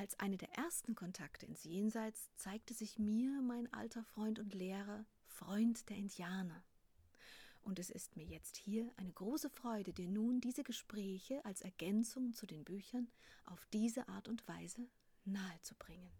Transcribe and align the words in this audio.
Als 0.00 0.18
eine 0.18 0.38
der 0.38 0.50
ersten 0.56 0.94
Kontakte 0.94 1.44
ins 1.44 1.62
Jenseits 1.62 2.30
zeigte 2.34 2.72
sich 2.72 2.98
mir 2.98 3.42
mein 3.42 3.70
alter 3.70 4.02
Freund 4.02 4.38
und 4.38 4.54
Lehrer, 4.54 5.04
Freund 5.26 5.90
der 5.90 5.98
Indianer. 5.98 6.64
Und 7.60 7.78
es 7.78 7.90
ist 7.90 8.16
mir 8.16 8.24
jetzt 8.24 8.56
hier 8.56 8.90
eine 8.96 9.12
große 9.12 9.50
Freude, 9.50 9.92
dir 9.92 10.08
nun 10.08 10.40
diese 10.40 10.64
Gespräche 10.64 11.44
als 11.44 11.60
Ergänzung 11.60 12.32
zu 12.32 12.46
den 12.46 12.64
Büchern 12.64 13.08
auf 13.44 13.66
diese 13.74 14.08
Art 14.08 14.26
und 14.28 14.48
Weise 14.48 14.88
nahezubringen. 15.26 16.10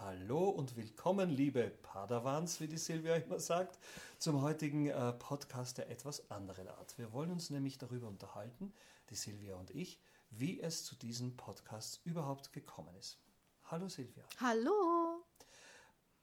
Hallo 0.00 0.48
und 0.48 0.74
willkommen, 0.74 1.30
liebe 1.30 1.70
Padawans, 1.82 2.60
wie 2.60 2.66
die 2.66 2.78
Silvia 2.78 3.14
immer 3.14 3.38
sagt, 3.38 3.78
zum 4.18 4.42
heutigen 4.42 4.86
äh, 4.86 5.12
Podcast 5.12 5.78
der 5.78 5.88
etwas 5.88 6.28
anderen 6.32 6.66
Art. 6.66 6.98
Wir 6.98 7.12
wollen 7.12 7.30
uns 7.30 7.50
nämlich 7.50 7.78
darüber 7.78 8.08
unterhalten, 8.08 8.72
die 9.10 9.14
Silvia 9.14 9.54
und 9.54 9.70
ich, 9.70 10.00
wie 10.30 10.60
es 10.60 10.84
zu 10.84 10.94
diesem 10.94 11.36
Podcast 11.36 12.00
überhaupt 12.04 12.52
gekommen 12.52 12.94
ist. 12.96 13.18
Hallo 13.64 13.88
Silvia. 13.88 14.24
Hallo. 14.40 15.24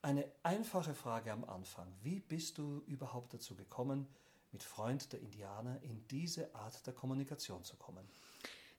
Eine 0.02 0.32
einfache 0.44 0.94
Frage 0.94 1.32
am 1.32 1.44
Anfang. 1.44 1.94
Wie 2.02 2.20
bist 2.20 2.58
du 2.58 2.84
überhaupt 2.88 3.34
dazu 3.34 3.56
gekommen, 3.56 4.08
mit 4.52 4.64
Freund 4.64 5.12
der 5.12 5.20
Indianer 5.20 5.82
in 5.84 6.08
diese 6.08 6.54
Art 6.56 6.86
der 6.88 6.94
Kommunikation 6.94 7.64
zu 7.64 7.76
kommen? 7.76 8.08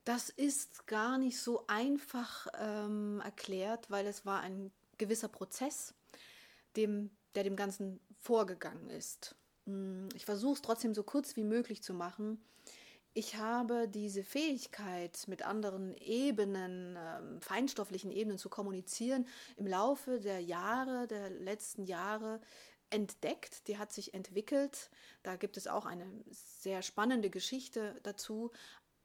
Das 0.05 0.29
ist 0.29 0.87
gar 0.87 1.17
nicht 1.17 1.39
so 1.39 1.65
einfach 1.67 2.47
ähm, 2.57 3.21
erklärt, 3.23 3.91
weil 3.91 4.07
es 4.07 4.25
war 4.25 4.41
ein 4.41 4.71
gewisser 4.97 5.27
Prozess, 5.27 5.93
dem, 6.75 7.11
der 7.35 7.43
dem 7.43 7.55
Ganzen 7.55 7.99
vorgegangen 8.19 8.89
ist. 8.89 9.35
Hm, 9.65 10.09
ich 10.15 10.25
versuche 10.25 10.53
es 10.53 10.61
trotzdem 10.61 10.93
so 10.93 11.03
kurz 11.03 11.35
wie 11.35 11.43
möglich 11.43 11.83
zu 11.83 11.93
machen 11.93 12.41
ich 13.19 13.35
habe 13.35 13.89
diese 13.89 14.23
Fähigkeit, 14.23 15.25
mit 15.27 15.41
anderen 15.41 15.93
Ebenen, 15.97 16.95
äh, 16.95 17.41
feinstofflichen 17.41 18.11
Ebenen 18.11 18.37
zu 18.37 18.47
kommunizieren, 18.47 19.27
im 19.57 19.67
Laufe 19.67 20.21
der 20.21 20.39
Jahre, 20.39 21.05
der 21.05 21.29
letzten 21.29 21.83
Jahre 21.83 22.39
entdeckt, 22.89 23.67
die 23.67 23.77
hat 23.77 23.91
sich 23.91 24.13
entwickelt. 24.13 24.89
Da 25.21 25.35
gibt 25.35 25.57
es 25.57 25.67
auch 25.67 25.85
eine 25.85 26.07
sehr 26.31 26.81
spannende 26.81 27.29
Geschichte 27.29 27.99
dazu. 28.03 28.51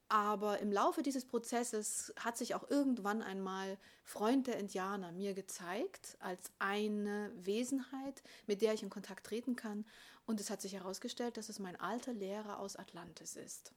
Aber 0.08 0.60
im 0.60 0.70
Laufe 0.70 1.02
dieses 1.02 1.24
Prozesses 1.24 2.14
hat 2.16 2.38
sich 2.38 2.54
auch 2.54 2.70
irgendwann 2.70 3.20
einmal 3.20 3.78
Freund 4.04 4.46
der 4.46 4.58
Indianer 4.58 5.10
mir 5.10 5.34
gezeigt 5.34 6.16
als 6.20 6.52
eine 6.60 7.32
Wesenheit, 7.34 8.22
mit 8.46 8.62
der 8.62 8.74
ich 8.74 8.84
in 8.84 8.90
Kontakt 8.90 9.26
treten 9.26 9.56
kann. 9.56 9.84
Und 10.24 10.38
es 10.38 10.50
hat 10.50 10.62
sich 10.62 10.74
herausgestellt, 10.74 11.36
dass 11.36 11.48
es 11.48 11.58
mein 11.58 11.80
alter 11.80 12.12
Lehrer 12.12 12.60
aus 12.60 12.76
Atlantis 12.76 13.34
ist. 13.34 13.74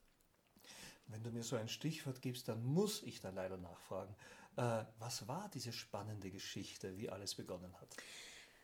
Wenn 1.08 1.22
du 1.22 1.30
mir 1.30 1.42
so 1.42 1.56
ein 1.56 1.68
Stichwort 1.68 2.22
gibst, 2.22 2.48
dann 2.48 2.62
muss 2.64 3.02
ich 3.02 3.20
da 3.20 3.30
leider 3.30 3.56
nachfragen. 3.56 4.14
Äh, 4.56 4.84
was 4.98 5.26
war 5.28 5.48
diese 5.52 5.72
spannende 5.72 6.30
Geschichte, 6.30 6.96
wie 6.96 7.10
alles 7.10 7.34
begonnen 7.34 7.72
hat? 7.80 7.96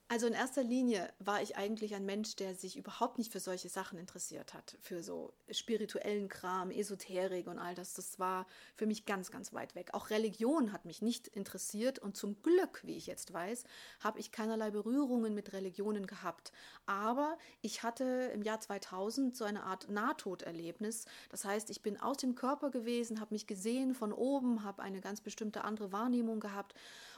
Also 0.06 0.26
in 0.26 0.34
erster 0.34 0.62
Linie 0.62 1.10
war 1.19 1.41
ich 1.41 1.56
eigentlich 1.56 1.94
ein 1.94 2.04
Mensch, 2.04 2.37
der 2.37 2.54
sich 2.54 2.76
überhaupt 2.76 3.16
nicht 3.16 3.32
für 3.32 3.41
solche 3.41 3.70
Sachen 3.70 3.98
interessiert 3.98 4.53
hat, 4.53 4.76
für 4.82 5.03
so 5.03 5.32
spirituellen 5.50 6.28
Kram, 6.28 6.70
Esoterik 6.70 7.47
und 7.47 7.59
all 7.59 7.75
das. 7.75 7.94
Das 7.94 8.19
war 8.19 8.47
für 8.76 8.87
mich 8.87 9.06
ganz, 9.06 9.31
ganz 9.31 9.54
weit 9.54 9.75
weg. 9.75 9.91
Auch 9.94 10.10
Religion 10.10 10.72
hat 10.72 10.84
mich 10.84 11.00
nicht 11.00 11.26
interessiert 11.28 11.98
und 11.98 12.19
zum 12.19 12.42
Glück, 12.42 12.82
wie 12.84 12.97
ich 12.97 13.06
jetzt 13.06 13.32
weiß, 13.32 13.65
habe 14.00 14.20
ich 14.20 14.31
keinerlei 14.31 14.70
Berührungen 14.70 15.34
mit 15.34 15.54
Religionen 15.54 16.06
gehabt. 16.06 16.53
Aber 16.84 17.38
ich 17.62 17.82
hatte 17.82 18.31
im 18.34 18.42
Jahr 18.42 18.60
2000 18.60 19.34
so 19.34 19.44
eine 19.44 19.62
Art 19.62 19.88
Nahtoderlebnis. 19.88 21.06
Das 21.31 21.47
heißt, 21.47 21.71
ich 21.71 21.81
bin 21.81 21.98
aus 21.98 22.19
dem 22.19 22.34
Körper 22.34 22.71
gewesen, 22.71 23.21
habe 23.21 23.34
mich 23.34 23.47
gesehen 23.47 23.94
von 23.94 24.12
oben, 24.12 24.65
habe 24.65 24.82
eine 24.82 25.00
ganz 25.00 25.22
bestimmte 25.22 25.65
andere 25.65 25.92
Wahrnehmung 25.92 26.41
gehabt 26.41 26.75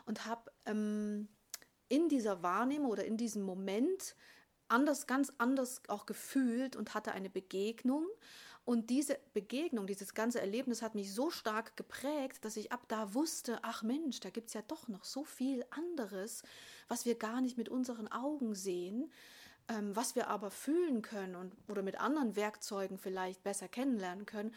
und 0.06 0.24
habe 0.24 0.52
ähm, 0.66 1.28
in 1.88 2.08
dieser 2.08 2.42
Wahrnehmung 2.42 2.90
oder 2.90 3.04
in 3.04 3.16
diesem 3.16 3.42
Moment 3.42 4.16
anders, 4.68 5.06
ganz 5.06 5.32
anders 5.38 5.82
auch 5.88 6.06
gefühlt 6.06 6.76
und 6.76 6.94
hatte 6.94 7.12
eine 7.12 7.30
Begegnung. 7.30 8.06
Und 8.64 8.90
diese 8.90 9.16
Begegnung, 9.32 9.86
dieses 9.86 10.12
ganze 10.12 10.40
Erlebnis 10.40 10.82
hat 10.82 10.96
mich 10.96 11.14
so 11.14 11.30
stark 11.30 11.76
geprägt, 11.76 12.44
dass 12.44 12.56
ich 12.56 12.72
ab 12.72 12.82
da 12.88 13.14
wusste, 13.14 13.60
ach 13.62 13.84
Mensch, 13.84 14.18
da 14.18 14.30
gibt 14.30 14.48
es 14.48 14.54
ja 14.54 14.62
doch 14.66 14.88
noch 14.88 15.04
so 15.04 15.22
viel 15.22 15.64
anderes, 15.70 16.42
was 16.88 17.04
wir 17.06 17.14
gar 17.14 17.40
nicht 17.40 17.56
mit 17.56 17.68
unseren 17.68 18.08
Augen 18.10 18.56
sehen, 18.56 19.12
ähm, 19.68 19.94
was 19.94 20.16
wir 20.16 20.26
aber 20.26 20.50
fühlen 20.50 21.00
können 21.00 21.36
und 21.36 21.52
oder 21.68 21.82
mit 21.82 22.00
anderen 22.00 22.34
Werkzeugen 22.34 22.98
vielleicht 22.98 23.44
besser 23.44 23.68
kennenlernen 23.68 24.26
können. 24.26 24.52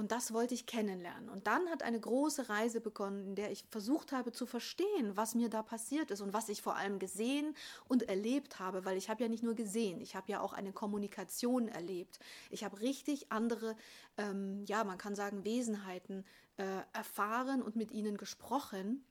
Und 0.00 0.12
das 0.12 0.32
wollte 0.32 0.54
ich 0.54 0.64
kennenlernen. 0.64 1.28
Und 1.28 1.46
dann 1.46 1.68
hat 1.68 1.82
eine 1.82 2.00
große 2.00 2.48
Reise 2.48 2.80
begonnen, 2.80 3.22
in 3.22 3.34
der 3.34 3.52
ich 3.52 3.66
versucht 3.70 4.12
habe 4.12 4.32
zu 4.32 4.46
verstehen, 4.46 5.14
was 5.14 5.34
mir 5.34 5.50
da 5.50 5.62
passiert 5.62 6.10
ist 6.10 6.22
und 6.22 6.32
was 6.32 6.48
ich 6.48 6.62
vor 6.62 6.76
allem 6.76 6.98
gesehen 6.98 7.54
und 7.86 8.04
erlebt 8.04 8.58
habe, 8.60 8.86
weil 8.86 8.96
ich 8.96 9.10
habe 9.10 9.22
ja 9.22 9.28
nicht 9.28 9.42
nur 9.42 9.54
gesehen, 9.54 10.00
ich 10.00 10.16
habe 10.16 10.32
ja 10.32 10.40
auch 10.40 10.54
eine 10.54 10.72
Kommunikation 10.72 11.68
erlebt. 11.68 12.18
Ich 12.48 12.64
habe 12.64 12.80
richtig 12.80 13.30
andere, 13.30 13.76
ähm, 14.16 14.64
ja, 14.66 14.84
man 14.84 14.96
kann 14.96 15.14
sagen, 15.14 15.44
Wesenheiten 15.44 16.24
äh, 16.56 16.64
erfahren 16.94 17.60
und 17.60 17.76
mit 17.76 17.90
ihnen 17.90 18.16
gesprochen. 18.16 19.04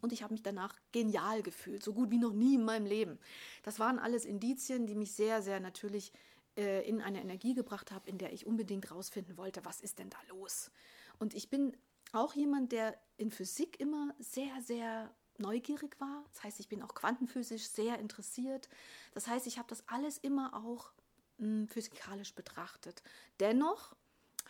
Und 0.00 0.12
ich 0.12 0.24
habe 0.24 0.34
mich 0.34 0.42
danach 0.42 0.74
genial 0.90 1.40
gefühlt, 1.44 1.84
so 1.84 1.94
gut 1.94 2.10
wie 2.10 2.18
noch 2.18 2.32
nie 2.32 2.56
in 2.56 2.64
meinem 2.64 2.86
Leben. 2.86 3.20
Das 3.62 3.78
waren 3.78 4.00
alles 4.00 4.24
Indizien, 4.24 4.88
die 4.88 4.96
mich 4.96 5.12
sehr, 5.12 5.40
sehr 5.40 5.60
natürlich 5.60 6.12
äh, 6.56 6.88
in 6.88 7.00
eine 7.00 7.20
Energie 7.20 7.54
gebracht 7.54 7.92
habe, 7.92 8.08
in 8.08 8.18
der 8.18 8.32
ich 8.32 8.46
unbedingt 8.46 8.90
rausfinden 8.90 9.36
wollte, 9.36 9.64
was 9.64 9.80
ist 9.80 9.98
denn 9.98 10.10
da 10.10 10.18
los. 10.28 10.70
Und 11.18 11.34
ich 11.34 11.50
bin 11.50 11.76
auch 12.12 12.34
jemand, 12.34 12.72
der 12.72 12.96
in 13.16 13.30
Physik 13.30 13.80
immer 13.80 14.14
sehr, 14.18 14.60
sehr 14.62 15.14
neugierig 15.38 16.00
war. 16.00 16.24
Das 16.32 16.44
heißt, 16.44 16.60
ich 16.60 16.68
bin 16.68 16.82
auch 16.82 16.94
quantenphysisch 16.94 17.68
sehr 17.68 17.98
interessiert. 17.98 18.68
Das 19.12 19.26
heißt, 19.26 19.46
ich 19.46 19.58
habe 19.58 19.68
das 19.68 19.86
alles 19.88 20.18
immer 20.18 20.54
auch 20.54 20.92
mh, 21.38 21.46
hm, 21.46 21.68
physikalisch 21.68 22.34
betrachtet. 22.34 23.02
Dennoch 23.40 23.94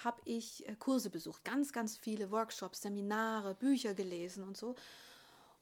habe 0.05 0.21
ich 0.25 0.69
äh, 0.69 0.77
Kurse 0.77 1.11
besucht, 1.11 1.45
ganz, 1.45 1.73
ganz 1.73 1.97
viele 1.97 2.31
Workshops, 2.31 2.83
Seminare, 2.83 3.55
Bücher 3.55 3.95
gelesen 3.95 4.45
und 4.45 4.57
so. 4.57 4.75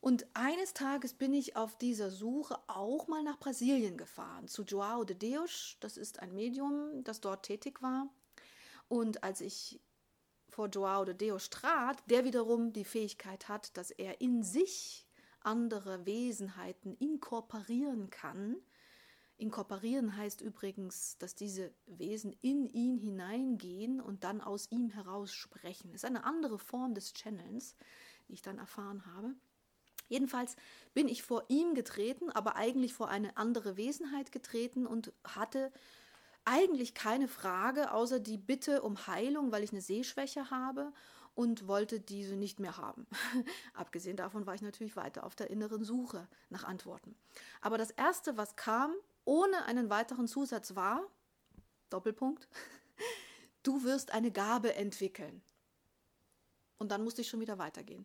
Und 0.04 0.26
eines 0.34 0.74
Tages 0.74 1.14
bin 1.14 1.32
ich 1.32 1.56
auf 1.56 1.78
dieser 1.78 2.10
Suche 2.10 2.58
auch 2.66 3.08
mal 3.08 3.22
nach 3.22 3.38
Brasilien 3.38 3.96
gefahren, 3.96 4.48
zu 4.48 4.62
Joao 4.62 5.04
de 5.04 5.16
Deus. 5.16 5.78
Das 5.80 5.96
ist 5.96 6.20
ein 6.20 6.34
Medium, 6.34 7.02
das 7.04 7.22
dort 7.22 7.46
tätig 7.46 7.80
war. 7.80 8.10
Und 8.88 9.24
als 9.24 9.40
ich 9.40 9.80
vor 10.50 10.68
Joao 10.68 11.06
de 11.06 11.14
Deus 11.14 11.48
trat, 11.48 12.02
der 12.10 12.26
wiederum 12.26 12.74
die 12.74 12.84
Fähigkeit 12.84 13.48
hat, 13.48 13.74
dass 13.78 13.90
er 13.90 14.20
in 14.20 14.42
sich 14.42 15.08
andere 15.40 16.04
Wesenheiten 16.04 16.94
inkorporieren 16.98 18.10
kann. 18.10 18.56
Inkorporieren 19.38 20.18
heißt 20.18 20.42
übrigens, 20.42 21.16
dass 21.16 21.34
diese 21.34 21.72
Wesen 21.86 22.36
in 22.42 22.66
ihn 22.66 22.98
hineingehen 22.98 24.02
und 24.02 24.22
dann 24.22 24.42
aus 24.42 24.70
ihm 24.70 24.90
heraus 24.90 25.32
sprechen. 25.32 25.92
Das 25.92 26.02
ist 26.02 26.04
eine 26.04 26.24
andere 26.24 26.58
Form 26.58 26.92
des 26.92 27.14
Channels, 27.14 27.74
die 28.28 28.34
ich 28.34 28.42
dann 28.42 28.58
erfahren 28.58 29.06
habe. 29.06 29.34
Jedenfalls 30.08 30.56
bin 30.92 31.08
ich 31.08 31.22
vor 31.22 31.44
ihm 31.48 31.74
getreten, 31.74 32.30
aber 32.30 32.56
eigentlich 32.56 32.94
vor 32.94 33.08
eine 33.08 33.36
andere 33.36 33.76
Wesenheit 33.76 34.32
getreten 34.32 34.86
und 34.86 35.12
hatte 35.24 35.72
eigentlich 36.44 36.94
keine 36.94 37.28
Frage 37.28 37.92
außer 37.92 38.20
die 38.20 38.36
Bitte 38.36 38.82
um 38.82 39.06
Heilung, 39.06 39.50
weil 39.50 39.62
ich 39.62 39.72
eine 39.72 39.80
Sehschwäche 39.80 40.50
habe 40.50 40.92
und 41.34 41.66
wollte 41.66 42.00
diese 42.00 42.36
nicht 42.36 42.60
mehr 42.60 42.76
haben. 42.76 43.06
Abgesehen 43.74 44.16
davon 44.16 44.46
war 44.46 44.54
ich 44.54 44.62
natürlich 44.62 44.96
weiter 44.96 45.24
auf 45.24 45.34
der 45.34 45.50
inneren 45.50 45.84
Suche 45.84 46.28
nach 46.50 46.64
Antworten. 46.64 47.16
Aber 47.60 47.78
das 47.78 47.90
Erste, 47.90 48.36
was 48.36 48.56
kam, 48.56 48.92
ohne 49.24 49.64
einen 49.64 49.90
weiteren 49.90 50.28
Zusatz 50.28 50.74
war, 50.74 51.02
Doppelpunkt, 51.90 52.48
du 53.62 53.82
wirst 53.84 54.12
eine 54.12 54.30
Gabe 54.30 54.74
entwickeln. 54.74 55.42
Und 56.78 56.90
dann 56.90 57.02
musste 57.02 57.22
ich 57.22 57.28
schon 57.28 57.40
wieder 57.40 57.58
weitergehen. 57.58 58.04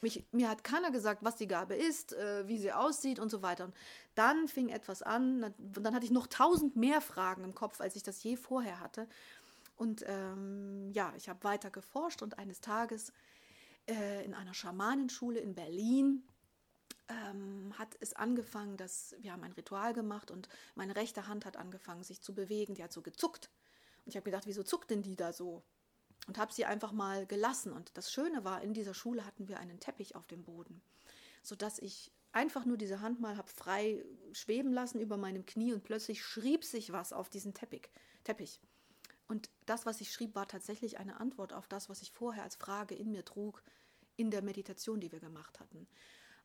Mich, 0.00 0.24
mir 0.30 0.48
hat 0.48 0.62
keiner 0.62 0.92
gesagt, 0.92 1.24
was 1.24 1.36
die 1.36 1.48
Gabe 1.48 1.74
ist, 1.74 2.12
äh, 2.12 2.46
wie 2.46 2.58
sie 2.58 2.72
aussieht 2.72 3.18
und 3.18 3.30
so 3.30 3.42
weiter. 3.42 3.64
Und 3.64 3.74
dann 4.14 4.46
fing 4.46 4.68
etwas 4.68 5.02
an, 5.02 5.40
dann, 5.40 5.54
dann 5.58 5.94
hatte 5.94 6.04
ich 6.04 6.12
noch 6.12 6.28
tausend 6.28 6.76
mehr 6.76 7.00
Fragen 7.00 7.42
im 7.42 7.54
Kopf, 7.54 7.80
als 7.80 7.96
ich 7.96 8.04
das 8.04 8.22
je 8.22 8.36
vorher 8.36 8.80
hatte. 8.80 9.08
Und 9.76 10.04
ähm, 10.06 10.90
ja, 10.92 11.12
ich 11.16 11.28
habe 11.28 11.42
weiter 11.44 11.70
geforscht 11.70 12.22
und 12.22 12.38
eines 12.38 12.60
Tages 12.60 13.12
äh, 13.88 14.24
in 14.24 14.34
einer 14.34 14.54
Schamanenschule 14.54 15.40
in 15.40 15.54
Berlin 15.54 16.24
ähm, 17.08 17.72
hat 17.78 17.96
es 18.00 18.12
angefangen, 18.12 18.76
dass 18.76 19.16
wir 19.20 19.32
haben 19.32 19.44
ein 19.44 19.52
Ritual 19.52 19.94
gemacht 19.94 20.30
und 20.30 20.48
meine 20.74 20.94
rechte 20.96 21.26
Hand 21.26 21.46
hat 21.46 21.56
angefangen, 21.56 22.04
sich 22.04 22.20
zu 22.20 22.34
bewegen. 22.34 22.74
Die 22.74 22.82
hat 22.82 22.92
so 22.92 23.02
gezuckt. 23.02 23.50
Und 24.04 24.10
ich 24.10 24.16
habe 24.16 24.24
gedacht, 24.24 24.46
wieso 24.46 24.62
zuckt 24.62 24.90
denn 24.90 25.02
die 25.02 25.16
da 25.16 25.32
so? 25.32 25.62
Und 26.28 26.38
habe 26.38 26.52
sie 26.52 26.64
einfach 26.64 26.92
mal 26.92 27.26
gelassen. 27.26 27.72
Und 27.72 27.90
das 27.96 28.12
Schöne 28.12 28.44
war, 28.44 28.62
in 28.62 28.74
dieser 28.74 28.94
Schule 28.94 29.24
hatten 29.24 29.48
wir 29.48 29.58
einen 29.58 29.80
Teppich 29.80 30.14
auf 30.14 30.28
dem 30.28 30.44
Boden, 30.44 30.80
sodass 31.42 31.80
ich 31.80 32.12
einfach 32.32 32.64
nur 32.64 32.76
diese 32.76 33.00
Hand 33.00 33.20
mal 33.20 33.36
habe 33.36 33.48
frei 33.48 34.04
schweben 34.32 34.72
lassen 34.72 35.00
über 35.00 35.16
meinem 35.16 35.46
Knie 35.46 35.72
und 35.72 35.82
plötzlich 35.82 36.22
schrieb 36.22 36.64
sich 36.64 36.92
was 36.92 37.12
auf 37.12 37.28
diesen 37.28 37.54
Teppich. 37.54 37.90
Teppich. 38.24 38.60
Und 39.26 39.50
das, 39.66 39.86
was 39.86 40.00
ich 40.00 40.12
schrieb, 40.12 40.34
war 40.34 40.46
tatsächlich 40.46 40.98
eine 40.98 41.18
Antwort 41.20 41.52
auf 41.52 41.66
das, 41.66 41.88
was 41.88 42.02
ich 42.02 42.12
vorher 42.12 42.42
als 42.42 42.56
Frage 42.56 42.94
in 42.94 43.10
mir 43.10 43.24
trug, 43.24 43.62
in 44.16 44.30
der 44.30 44.42
Meditation, 44.42 45.00
die 45.00 45.12
wir 45.12 45.20
gemacht 45.20 45.60
hatten. 45.60 45.86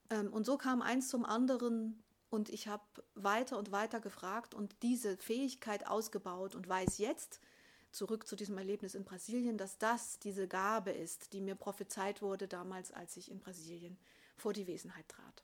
Ähm, 0.10 0.32
und 0.32 0.46
so 0.46 0.58
kam 0.58 0.82
eins 0.82 1.10
zum 1.10 1.26
anderen 1.26 2.04
und 2.30 2.50
ich 2.50 2.68
habe 2.68 2.84
weiter 3.16 3.58
und 3.58 3.72
weiter 3.72 4.00
gefragt 4.00 4.54
und 4.54 4.76
diese 4.82 5.18
Fähigkeit 5.18 5.88
ausgebaut 5.88 6.56
und 6.56 6.68
weiß 6.68 6.98
jetzt, 6.98 7.40
zurück 7.94 8.28
zu 8.28 8.36
diesem 8.36 8.58
Erlebnis 8.58 8.96
in 8.96 9.04
Brasilien, 9.04 9.58
dass 9.58 9.78
das 9.78 10.20
diese 10.20 10.48
Gabe 10.48 10.92
ist, 10.92 11.34
die 11.34 11.42
mir 11.42 11.56
prophezeit 11.56 12.22
wurde 12.22 12.48
damals, 12.48 12.92
als 12.92 13.16
ich 13.18 13.32
in 13.32 13.40
Brasilien 13.40 13.98
vor 14.36 14.54
die 14.54 14.68
Wesenheit 14.68 15.08
trat. 15.08 15.44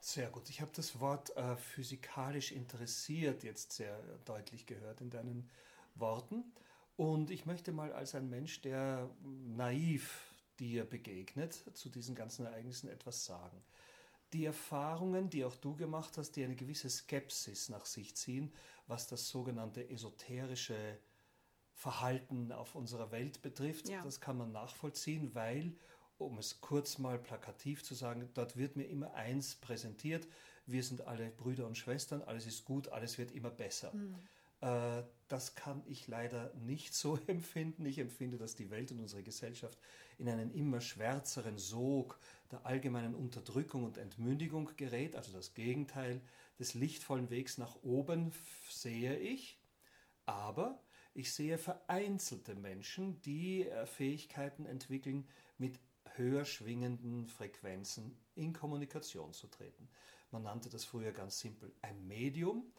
Sehr 0.00 0.30
gut. 0.30 0.48
Ich 0.48 0.60
habe 0.60 0.70
das 0.74 1.00
Wort 1.00 1.36
äh, 1.36 1.56
physikalisch 1.56 2.52
interessiert 2.52 3.42
jetzt 3.42 3.72
sehr 3.72 3.98
deutlich 4.24 4.66
gehört 4.66 5.00
in 5.00 5.10
deinen 5.10 5.50
Worten. 5.96 6.44
Und 6.96 7.30
ich 7.30 7.46
möchte 7.46 7.72
mal 7.72 7.92
als 7.92 8.14
ein 8.14 8.28
Mensch, 8.28 8.60
der 8.60 9.10
naiv 9.22 10.32
dir 10.58 10.84
begegnet, 10.84 11.62
zu 11.74 11.88
diesen 11.88 12.14
ganzen 12.14 12.46
Ereignissen 12.46 12.88
etwas 12.88 13.24
sagen. 13.24 13.62
Die 14.32 14.44
Erfahrungen, 14.44 15.30
die 15.30 15.44
auch 15.44 15.56
du 15.56 15.74
gemacht 15.76 16.18
hast, 16.18 16.32
die 16.32 16.44
eine 16.44 16.56
gewisse 16.56 16.90
Skepsis 16.90 17.68
nach 17.68 17.86
sich 17.86 18.14
ziehen, 18.14 18.52
was 18.86 19.06
das 19.06 19.28
sogenannte 19.28 19.88
esoterische 19.88 20.98
Verhalten 21.72 22.52
auf 22.52 22.74
unserer 22.74 23.10
Welt 23.10 23.40
betrifft, 23.40 23.88
ja. 23.88 24.02
das 24.02 24.20
kann 24.20 24.36
man 24.36 24.52
nachvollziehen, 24.52 25.34
weil 25.34 25.76
um 26.18 26.38
es 26.38 26.60
kurz 26.60 26.98
mal 26.98 27.18
plakativ 27.18 27.84
zu 27.84 27.94
sagen, 27.94 28.28
dort 28.34 28.56
wird 28.56 28.76
mir 28.76 28.84
immer 28.84 29.14
eins 29.14 29.54
präsentiert, 29.54 30.26
wir 30.66 30.82
sind 30.82 31.06
alle 31.06 31.30
Brüder 31.30 31.66
und 31.66 31.78
Schwestern, 31.78 32.22
alles 32.22 32.46
ist 32.46 32.64
gut, 32.64 32.88
alles 32.88 33.16
wird 33.16 33.32
immer 33.32 33.50
besser. 33.50 33.94
Mhm. 33.94 34.16
Äh, 34.60 35.02
das 35.28 35.54
kann 35.54 35.82
ich 35.86 36.08
leider 36.08 36.52
nicht 36.54 36.94
so 36.94 37.16
empfinden. 37.26 37.86
Ich 37.86 37.98
empfinde, 37.98 38.38
dass 38.38 38.54
die 38.54 38.70
Welt 38.70 38.90
und 38.92 39.00
unsere 39.00 39.22
Gesellschaft 39.22 39.78
in 40.18 40.28
einen 40.28 40.50
immer 40.52 40.80
schwärzeren 40.80 41.58
Sog 41.58 42.18
der 42.50 42.64
allgemeinen 42.66 43.14
Unterdrückung 43.14 43.84
und 43.84 43.98
Entmündigung 43.98 44.70
gerät, 44.76 45.14
also 45.14 45.32
das 45.32 45.54
Gegenteil 45.54 46.20
des 46.58 46.74
lichtvollen 46.74 47.30
Wegs 47.30 47.58
nach 47.58 47.76
oben 47.82 48.32
sehe 48.70 49.16
ich, 49.18 49.60
aber 50.26 50.82
ich 51.14 51.32
sehe 51.32 51.58
vereinzelte 51.58 52.54
Menschen, 52.54 53.20
die 53.22 53.68
äh, 53.68 53.86
Fähigkeiten 53.86 54.66
entwickeln, 54.66 55.28
mit 55.56 55.80
höher 56.14 56.44
schwingenden 56.44 57.26
Frequenzen 57.26 58.16
in 58.34 58.52
Kommunikation 58.52 59.32
zu 59.32 59.46
treten. 59.48 59.88
Man 60.30 60.42
nannte 60.42 60.68
das 60.68 60.84
früher 60.84 61.12
ganz 61.12 61.38
simpel 61.38 61.74
ein 61.82 62.06
Medium. 62.06 62.72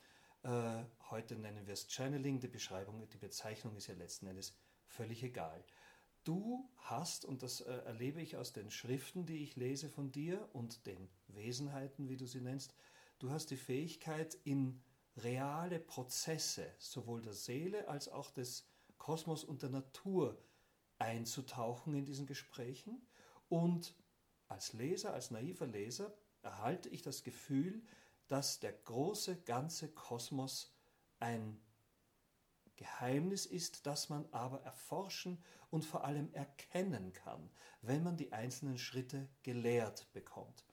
Äh, 0.43 0.83
heute 1.09 1.35
nennen 1.35 1.65
wir 1.65 1.73
es 1.73 1.87
Channeling. 1.89 2.39
Die 2.39 2.47
Beschreibung, 2.47 3.07
die 3.09 3.17
Bezeichnung 3.17 3.75
ist 3.75 3.87
ja 3.87 3.95
letzten 3.95 4.27
Endes 4.27 4.57
völlig 4.87 5.23
egal. 5.23 5.63
Du 6.23 6.69
hast, 6.77 7.25
und 7.25 7.43
das 7.43 7.61
äh, 7.61 7.71
erlebe 7.71 8.21
ich 8.21 8.37
aus 8.37 8.53
den 8.53 8.71
Schriften, 8.71 9.25
die 9.25 9.43
ich 9.43 9.55
lese 9.55 9.89
von 9.89 10.11
dir 10.11 10.49
und 10.53 10.85
den 10.85 11.09
Wesenheiten, 11.27 12.09
wie 12.09 12.17
du 12.17 12.25
sie 12.25 12.41
nennst, 12.41 12.75
du 13.19 13.31
hast 13.31 13.51
die 13.51 13.57
Fähigkeit, 13.57 14.37
in 14.43 14.81
reale 15.17 15.79
Prozesse 15.79 16.73
sowohl 16.77 17.21
der 17.21 17.33
Seele 17.33 17.87
als 17.87 18.09
auch 18.09 18.31
des 18.31 18.67
Kosmos 18.97 19.43
und 19.43 19.61
der 19.61 19.69
Natur 19.69 20.37
einzutauchen 20.97 21.95
in 21.95 22.05
diesen 22.05 22.27
Gesprächen. 22.27 23.01
Und 23.47 23.95
als 24.47 24.73
Leser, 24.73 25.13
als 25.13 25.31
naiver 25.31 25.67
Leser, 25.67 26.13
erhalte 26.41 26.89
ich 26.89 27.01
das 27.01 27.23
Gefühl, 27.23 27.81
dass 28.27 28.59
der 28.59 28.73
große 28.73 29.41
ganze 29.41 29.89
Kosmos 29.89 30.73
ein 31.19 31.59
Geheimnis 32.79 33.45
ist, 33.45 33.85
das 33.85 34.07
man 34.07 34.25
aber 34.31 34.61
erforschen 34.61 35.43
und 35.69 35.83
vor 35.83 36.05
allem 36.05 36.33
erkennen 36.33 37.11
kann, 37.11 37.49
wenn 37.81 38.03
man 38.03 38.15
die 38.15 38.31
einzelnen 38.31 38.77
Schritte 38.77 39.27
gelehrt 39.43 40.07
bekommt. 40.13 40.65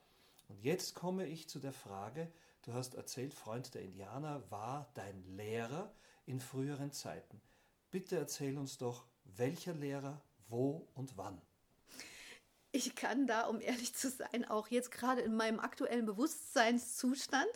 Und 0.47 0.62
jetzt 0.62 0.94
komme 0.94 1.26
ich 1.26 1.49
zu 1.49 1.58
der 1.58 1.73
Frage, 1.73 2.32
du 2.62 2.75
hast 2.75 2.94
erzählt, 2.94 3.35
Freund 3.35 3.75
der 3.75 3.82
Indianer 3.82 4.49
war 4.53 4.88
dein 4.94 5.20
Lehrer 5.25 5.93
in 6.26 6.38
früheren 6.38 6.93
Zeiten. 6.93 7.43
Bitte 7.91 8.17
erzähl 8.17 8.56
uns 8.56 8.79
doch, 8.79 9.09
welcher 9.25 9.75
Lehrer, 9.75 10.23
wo 10.47 10.88
und 10.94 11.17
wann 11.17 11.43
ich 12.76 12.94
kann 12.94 13.26
da, 13.26 13.47
um 13.47 13.61
ehrlich 13.61 13.94
zu 13.94 14.11
sein, 14.11 14.44
auch 14.44 14.69
jetzt 14.69 14.91
gerade 14.91 15.23
in 15.23 15.35
meinem 15.35 15.61
aktuellen 15.61 16.05
Bewusstseinszustand 16.05 17.50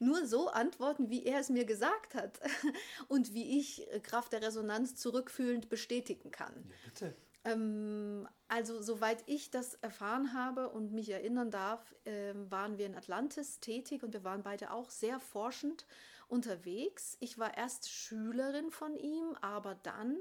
nur 0.00 0.26
so 0.26 0.48
antworten, 0.48 1.10
wie 1.10 1.24
er 1.24 1.40
es 1.40 1.48
mir 1.48 1.64
gesagt 1.64 2.14
hat 2.14 2.40
und 3.08 3.34
wie 3.34 3.58
ich 3.58 3.90
äh, 3.92 4.00
Kraft 4.00 4.32
der 4.32 4.42
Resonanz 4.42 4.96
zurückfühlend 4.96 5.68
bestätigen 5.68 6.30
kann. 6.30 6.54
Ja, 6.68 6.74
bitte. 6.84 7.16
Ähm, 7.44 8.28
also, 8.48 8.80
soweit 8.82 9.22
ich 9.26 9.50
das 9.50 9.74
erfahren 9.74 10.32
habe 10.32 10.70
und 10.70 10.92
mich 10.92 11.10
erinnern 11.10 11.50
darf, 11.50 11.94
äh, 12.04 12.34
waren 12.34 12.78
wir 12.78 12.86
in 12.86 12.94
Atlantis 12.94 13.60
tätig 13.60 14.02
und 14.02 14.12
wir 14.12 14.24
waren 14.24 14.42
beide 14.42 14.72
auch 14.72 14.90
sehr 14.90 15.20
forschend 15.20 15.86
unterwegs. 16.28 17.16
Ich 17.20 17.38
war 17.38 17.56
erst 17.56 17.90
Schülerin 17.90 18.70
von 18.70 18.96
ihm, 18.96 19.34
aber 19.40 19.74
dann 19.74 20.16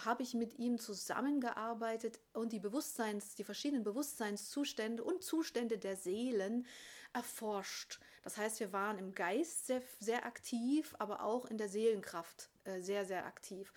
habe 0.00 0.22
ich 0.22 0.34
mit 0.34 0.58
ihm 0.58 0.78
zusammengearbeitet 0.78 2.18
und 2.32 2.52
die 2.52 2.60
Bewusstseins, 2.60 3.34
die 3.34 3.44
verschiedenen 3.44 3.84
Bewusstseinszustände 3.84 5.04
und 5.04 5.22
Zustände 5.22 5.78
der 5.78 5.96
Seelen 5.96 6.66
erforscht. 7.12 8.00
Das 8.22 8.36
heißt, 8.36 8.60
wir 8.60 8.72
waren 8.72 8.98
im 8.98 9.14
Geist 9.14 9.66
sehr, 9.66 9.82
sehr 9.98 10.24
aktiv, 10.24 10.94
aber 10.98 11.22
auch 11.22 11.44
in 11.46 11.58
der 11.58 11.68
Seelenkraft 11.68 12.50
äh, 12.64 12.80
sehr, 12.80 13.04
sehr 13.04 13.26
aktiv 13.26 13.72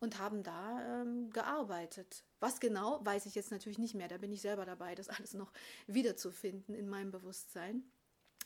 und 0.00 0.18
haben 0.18 0.42
da 0.42 1.02
ähm, 1.02 1.30
gearbeitet. 1.30 2.24
Was 2.40 2.60
genau, 2.60 3.04
weiß 3.04 3.26
ich 3.26 3.34
jetzt 3.34 3.50
natürlich 3.50 3.78
nicht 3.78 3.94
mehr. 3.94 4.08
Da 4.08 4.18
bin 4.18 4.32
ich 4.32 4.40
selber 4.40 4.64
dabei, 4.64 4.94
das 4.94 5.08
alles 5.08 5.34
noch 5.34 5.52
wiederzufinden 5.86 6.74
in 6.74 6.88
meinem 6.88 7.10
Bewusstsein. 7.10 7.82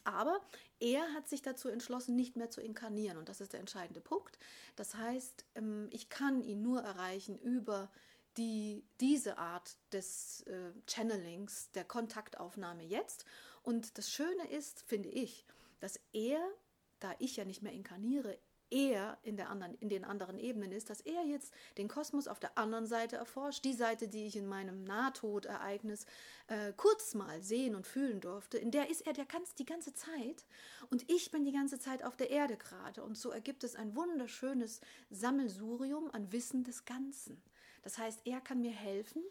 Aber 0.04 0.40
er 0.80 1.12
hat 1.14 1.28
sich 1.28 1.42
dazu 1.42 1.68
entschlossen, 1.68 2.16
nicht 2.16 2.36
mehr 2.36 2.50
zu 2.50 2.60
inkarnieren. 2.60 3.18
Und 3.18 3.28
das 3.28 3.40
ist 3.40 3.52
der 3.52 3.60
entscheidende 3.60 4.00
Punkt. 4.00 4.38
Das 4.74 4.96
heißt, 4.96 5.44
ähm, 5.54 5.88
ich 5.90 6.08
kann 6.08 6.42
ihn 6.42 6.62
nur 6.62 6.80
erreichen 6.82 7.38
über 7.38 7.90
die, 8.36 8.84
diese 9.00 9.38
Art 9.38 9.76
des 9.92 10.42
äh, 10.42 10.72
Channelings, 10.86 11.70
der 11.72 11.84
Kontaktaufnahme 11.84 12.82
jetzt. 12.82 13.26
Und 13.62 13.98
das 13.98 14.10
Schöne 14.10 14.48
ist, 14.50 14.82
finde 14.82 15.08
ich, 15.08 15.46
dass 15.80 16.00
er, 16.12 16.40
da 17.00 17.14
ich 17.18 17.36
ja 17.36 17.44
nicht 17.44 17.62
mehr 17.62 17.72
inkarniere, 17.72 18.38
er 18.72 19.18
in, 19.22 19.36
der 19.36 19.50
anderen, 19.50 19.74
in 19.76 19.90
den 19.90 20.04
anderen 20.04 20.38
Ebenen 20.38 20.72
ist, 20.72 20.88
dass 20.88 21.00
er 21.02 21.24
jetzt 21.24 21.52
den 21.76 21.88
Kosmos 21.88 22.26
auf 22.26 22.40
der 22.40 22.56
anderen 22.56 22.86
Seite 22.86 23.16
erforscht, 23.16 23.64
die 23.64 23.74
Seite, 23.74 24.08
die 24.08 24.26
ich 24.26 24.36
in 24.36 24.46
meinem 24.46 24.82
Nahtodereignis 24.84 26.06
äh, 26.48 26.72
kurz 26.76 27.14
mal 27.14 27.42
sehen 27.42 27.74
und 27.74 27.86
fühlen 27.86 28.20
durfte, 28.20 28.56
in 28.56 28.70
der 28.70 28.88
ist 28.88 29.06
er 29.06 29.12
der 29.12 29.26
ganz, 29.26 29.54
die 29.54 29.66
ganze 29.66 29.92
Zeit. 29.92 30.46
Und 30.90 31.08
ich 31.10 31.30
bin 31.30 31.44
die 31.44 31.52
ganze 31.52 31.78
Zeit 31.78 32.02
auf 32.02 32.16
der 32.16 32.30
Erde 32.30 32.56
gerade. 32.56 33.02
Und 33.02 33.18
so 33.18 33.30
ergibt 33.30 33.62
es 33.62 33.76
ein 33.76 33.94
wunderschönes 33.94 34.80
Sammelsurium 35.10 36.10
an 36.10 36.32
Wissen 36.32 36.64
des 36.64 36.86
Ganzen. 36.86 37.42
Das 37.82 37.98
heißt, 37.98 38.22
er 38.24 38.40
kann 38.40 38.62
mir 38.62 38.72
helfen, 38.72 39.22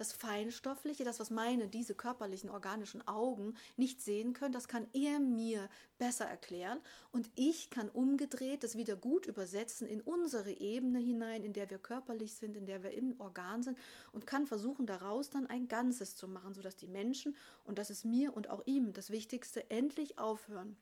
das 0.00 0.14
Feinstoffliche, 0.14 1.04
das, 1.04 1.20
was 1.20 1.28
meine, 1.28 1.68
diese 1.68 1.94
körperlichen 1.94 2.48
organischen 2.48 3.06
Augen 3.06 3.54
nicht 3.76 4.00
sehen 4.00 4.32
können, 4.32 4.54
das 4.54 4.66
kann 4.66 4.88
er 4.94 5.20
mir 5.20 5.68
besser 5.98 6.24
erklären. 6.24 6.80
Und 7.12 7.30
ich 7.34 7.68
kann 7.68 7.90
umgedreht 7.90 8.64
das 8.64 8.76
wieder 8.76 8.96
gut 8.96 9.26
übersetzen 9.26 9.86
in 9.86 10.00
unsere 10.00 10.52
Ebene 10.52 10.98
hinein, 10.98 11.44
in 11.44 11.52
der 11.52 11.68
wir 11.68 11.78
körperlich 11.78 12.34
sind, 12.34 12.56
in 12.56 12.64
der 12.64 12.82
wir 12.82 12.92
im 12.92 13.20
Organ 13.20 13.62
sind 13.62 13.76
und 14.12 14.26
kann 14.26 14.46
versuchen, 14.46 14.86
daraus 14.86 15.28
dann 15.28 15.46
ein 15.46 15.68
Ganzes 15.68 16.16
zu 16.16 16.26
machen, 16.26 16.54
sodass 16.54 16.76
die 16.76 16.88
Menschen, 16.88 17.36
und 17.64 17.78
das 17.78 17.90
ist 17.90 18.06
mir 18.06 18.34
und 18.34 18.48
auch 18.48 18.62
ihm 18.64 18.94
das 18.94 19.10
Wichtigste, 19.10 19.70
endlich 19.70 20.18
aufhören 20.18 20.78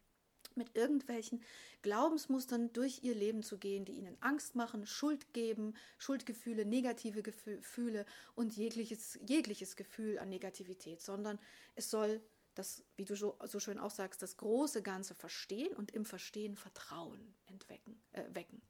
mit 0.58 0.76
irgendwelchen 0.76 1.40
Glaubensmustern 1.82 2.72
durch 2.72 3.02
ihr 3.02 3.14
Leben 3.14 3.42
zu 3.42 3.56
gehen, 3.56 3.84
die 3.84 3.92
ihnen 3.92 4.16
Angst 4.20 4.54
machen, 4.54 4.86
Schuld 4.86 5.32
geben, 5.32 5.74
Schuldgefühle, 5.96 6.66
negative 6.66 7.22
Gefühle 7.22 8.04
und 8.34 8.54
jegliches, 8.56 9.18
jegliches 9.26 9.76
Gefühl 9.76 10.18
an 10.18 10.28
Negativität, 10.28 11.00
sondern 11.00 11.38
es 11.76 11.90
soll 11.90 12.20
das, 12.54 12.82
wie 12.96 13.04
du 13.04 13.14
so, 13.14 13.36
schön 13.58 13.78
auch 13.78 13.90
sagst, 13.90 14.20
das 14.20 14.36
große 14.36 14.82
Ganze 14.82 15.14
verstehen 15.14 15.74
und 15.76 15.92
im 15.92 16.04
Verstehen 16.04 16.56
Vertrauen 16.56 17.20
entwecken, 17.46 18.00
äh, 18.12 18.24
wecken. 18.34 18.60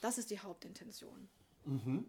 Das 0.00 0.18
ist 0.18 0.30
die 0.30 0.40
Hauptintention. 0.40 1.28
Mhm. 1.64 2.04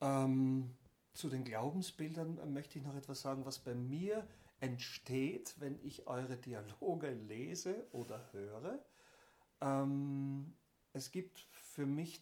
Ähm, 0.00 0.70
zu 1.12 1.28
den 1.28 1.44
Glaubensbildern 1.44 2.52
möchte 2.52 2.78
ich 2.78 2.84
noch 2.84 2.96
etwas 2.96 3.20
sagen, 3.20 3.44
was 3.44 3.58
bei 3.58 3.74
mir 3.74 4.26
entsteht, 4.62 5.56
wenn 5.58 5.78
ich 5.82 6.06
eure 6.06 6.36
Dialoge 6.36 7.10
lese 7.10 7.86
oder 7.90 8.32
höre. 8.32 8.78
Ähm, 9.60 10.54
es 10.92 11.10
gibt 11.10 11.40
für 11.52 11.84
mich, 11.84 12.20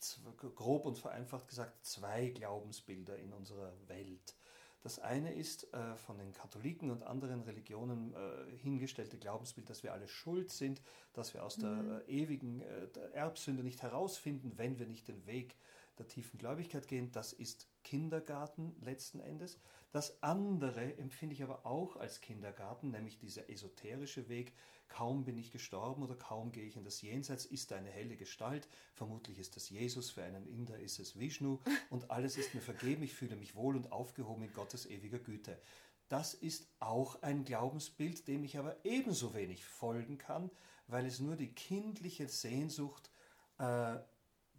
grob 0.54 0.86
und 0.86 0.96
vereinfacht 0.98 1.48
gesagt, 1.48 1.84
zwei 1.84 2.30
Glaubensbilder 2.30 3.18
in 3.18 3.32
unserer 3.32 3.72
Welt. 3.88 4.34
Das 4.82 4.98
eine 4.98 5.34
ist 5.34 5.72
äh, 5.74 5.96
von 5.96 6.16
den 6.16 6.32
Katholiken 6.32 6.90
und 6.90 7.02
anderen 7.02 7.42
Religionen 7.42 8.14
äh, 8.14 8.56
hingestellte 8.56 9.18
Glaubensbild, 9.18 9.68
dass 9.68 9.82
wir 9.82 9.92
alle 9.92 10.08
schuld 10.08 10.50
sind, 10.50 10.80
dass 11.12 11.34
wir 11.34 11.44
aus 11.44 11.58
mhm. 11.58 11.62
der 11.62 12.08
äh, 12.08 12.22
ewigen 12.22 12.60
der 12.94 13.14
Erbsünde 13.14 13.62
nicht 13.62 13.82
herausfinden, 13.82 14.52
wenn 14.56 14.78
wir 14.78 14.86
nicht 14.86 15.08
den 15.08 15.26
Weg 15.26 15.56
der 15.98 16.08
tiefen 16.08 16.38
Gläubigkeit 16.38 16.88
gehen. 16.88 17.12
Das 17.12 17.34
ist 17.34 17.68
Kindergarten 17.82 18.74
letzten 18.80 19.20
Endes. 19.20 19.58
Das 19.92 20.22
andere 20.22 20.96
empfinde 20.98 21.34
ich 21.34 21.42
aber 21.42 21.66
auch 21.66 21.96
als 21.96 22.20
Kindergarten, 22.20 22.90
nämlich 22.90 23.18
dieser 23.18 23.50
esoterische 23.50 24.28
Weg. 24.28 24.52
Kaum 24.88 25.24
bin 25.24 25.36
ich 25.38 25.50
gestorben 25.50 26.02
oder 26.02 26.14
kaum 26.14 26.52
gehe 26.52 26.66
ich 26.66 26.76
in 26.76 26.84
das 26.84 27.00
Jenseits, 27.02 27.44
ist 27.44 27.72
eine 27.72 27.90
helle 27.90 28.16
Gestalt. 28.16 28.68
Vermutlich 28.94 29.38
ist 29.38 29.56
das 29.56 29.70
Jesus, 29.70 30.10
für 30.10 30.22
einen 30.22 30.46
Inder 30.46 30.78
ist 30.78 30.98
es 30.98 31.18
Vishnu 31.18 31.58
und 31.90 32.10
alles 32.10 32.36
ist 32.36 32.54
mir 32.54 32.60
vergeben. 32.60 33.02
Ich 33.02 33.14
fühle 33.14 33.36
mich 33.36 33.54
wohl 33.54 33.76
und 33.76 33.92
aufgehoben 33.92 34.44
in 34.44 34.52
Gottes 34.52 34.86
ewiger 34.86 35.18
Güte. 35.18 35.60
Das 36.08 36.34
ist 36.34 36.66
auch 36.80 37.22
ein 37.22 37.44
Glaubensbild, 37.44 38.26
dem 38.26 38.42
ich 38.42 38.58
aber 38.58 38.84
ebenso 38.84 39.32
wenig 39.32 39.64
folgen 39.64 40.18
kann, 40.18 40.50
weil 40.88 41.06
es 41.06 41.20
nur 41.20 41.36
die 41.36 41.52
kindliche 41.54 42.28
Sehnsucht 42.28 43.10
äh, 43.58 43.96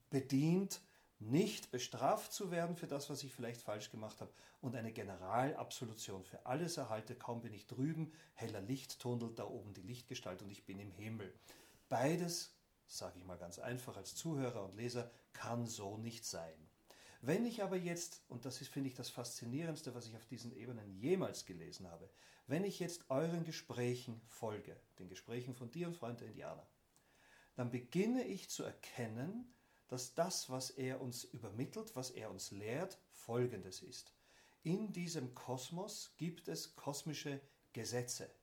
bedient, 0.09 0.81
nicht 1.21 1.71
bestraft 1.71 2.33
zu 2.33 2.51
werden 2.51 2.75
für 2.75 2.87
das, 2.87 3.09
was 3.09 3.23
ich 3.23 3.31
vielleicht 3.31 3.61
falsch 3.61 3.91
gemacht 3.91 4.19
habe 4.21 4.31
und 4.59 4.75
eine 4.75 4.91
Generalabsolution 4.91 6.23
für 6.23 6.45
alles 6.45 6.77
erhalte. 6.77 7.15
Kaum 7.15 7.41
bin 7.41 7.53
ich 7.53 7.67
drüben, 7.67 8.11
heller 8.33 8.61
Lichttunnel, 8.61 9.33
da 9.35 9.45
oben 9.45 9.73
die 9.73 9.83
Lichtgestalt 9.83 10.41
und 10.41 10.49
ich 10.49 10.65
bin 10.65 10.79
im 10.79 10.91
Himmel. 10.91 11.33
Beides, 11.89 12.55
sage 12.87 13.19
ich 13.19 13.25
mal 13.25 13.37
ganz 13.37 13.59
einfach 13.59 13.97
als 13.97 14.15
Zuhörer 14.15 14.63
und 14.65 14.75
Leser, 14.75 15.11
kann 15.33 15.67
so 15.67 15.97
nicht 15.97 16.25
sein. 16.25 16.53
Wenn 17.21 17.45
ich 17.45 17.61
aber 17.61 17.75
jetzt, 17.75 18.21
und 18.29 18.45
das 18.45 18.61
ist, 18.61 18.69
finde 18.69 18.89
ich, 18.89 18.95
das 18.95 19.09
Faszinierendste, 19.09 19.93
was 19.93 20.07
ich 20.07 20.15
auf 20.15 20.25
diesen 20.25 20.51
Ebenen 20.55 20.91
jemals 20.91 21.45
gelesen 21.45 21.87
habe, 21.87 22.09
wenn 22.47 22.63
ich 22.63 22.79
jetzt 22.79 23.05
euren 23.09 23.43
Gesprächen 23.43 24.19
folge, 24.27 24.75
den 24.97 25.07
Gesprächen 25.07 25.53
von 25.53 25.69
dir 25.69 25.87
und 25.87 25.95
Freund 25.95 26.19
der 26.19 26.29
Indianer, 26.29 26.65
dann 27.55 27.69
beginne 27.69 28.25
ich 28.25 28.49
zu 28.49 28.63
erkennen, 28.63 29.53
dass 29.91 30.13
das, 30.13 30.49
was 30.49 30.69
er 30.69 31.01
uns 31.01 31.25
übermittelt, 31.25 31.97
was 31.97 32.11
er 32.11 32.31
uns 32.31 32.51
lehrt, 32.51 32.97
folgendes 33.09 33.81
ist. 33.81 34.13
In 34.63 34.93
diesem 34.93 35.35
Kosmos 35.35 36.13
gibt 36.15 36.47
es 36.47 36.77
kosmische 36.77 37.41
Gesetze. 37.73 38.33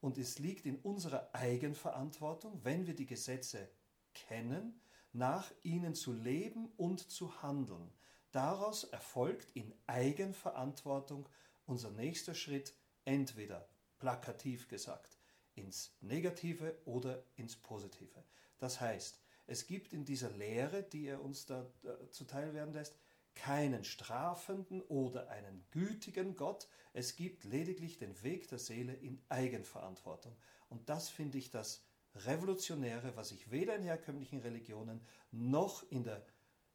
Und 0.00 0.18
es 0.18 0.40
liegt 0.40 0.66
in 0.66 0.80
unserer 0.80 1.32
Eigenverantwortung, 1.36 2.64
wenn 2.64 2.88
wir 2.88 2.96
die 2.96 3.06
Gesetze 3.06 3.70
kennen, 4.12 4.80
nach 5.12 5.52
ihnen 5.62 5.94
zu 5.94 6.12
leben 6.12 6.72
und 6.76 7.12
zu 7.12 7.40
handeln. 7.44 7.92
Daraus 8.32 8.82
erfolgt 8.82 9.52
in 9.52 9.72
Eigenverantwortung 9.86 11.28
unser 11.64 11.92
nächster 11.92 12.34
Schritt, 12.34 12.74
entweder 13.04 13.68
plakativ 14.00 14.66
gesagt, 14.66 15.16
ins 15.54 15.96
Negative 16.00 16.76
oder 16.86 17.22
ins 17.36 17.54
Positive. 17.54 18.24
Das 18.58 18.80
heißt, 18.80 19.20
es 19.46 19.66
gibt 19.66 19.92
in 19.92 20.04
dieser 20.04 20.30
Lehre, 20.30 20.82
die 20.82 21.06
er 21.06 21.22
uns 21.22 21.46
da 21.46 21.66
äh, 21.84 22.10
zuteil 22.10 22.54
werden 22.54 22.72
lässt, 22.72 22.96
keinen 23.34 23.84
strafenden 23.84 24.82
oder 24.82 25.28
einen 25.30 25.64
gütigen 25.70 26.36
Gott. 26.36 26.68
Es 26.92 27.16
gibt 27.16 27.44
lediglich 27.44 27.98
den 27.98 28.22
Weg 28.22 28.48
der 28.48 28.58
Seele 28.58 28.94
in 28.94 29.20
Eigenverantwortung. 29.28 30.36
Und 30.68 30.88
das 30.88 31.08
finde 31.08 31.38
ich 31.38 31.50
das 31.50 31.82
Revolutionäre, 32.14 33.16
was 33.16 33.32
ich 33.32 33.50
weder 33.50 33.74
in 33.74 33.82
herkömmlichen 33.82 34.40
Religionen 34.40 35.00
noch 35.30 35.82
in 35.90 36.04
der 36.04 36.24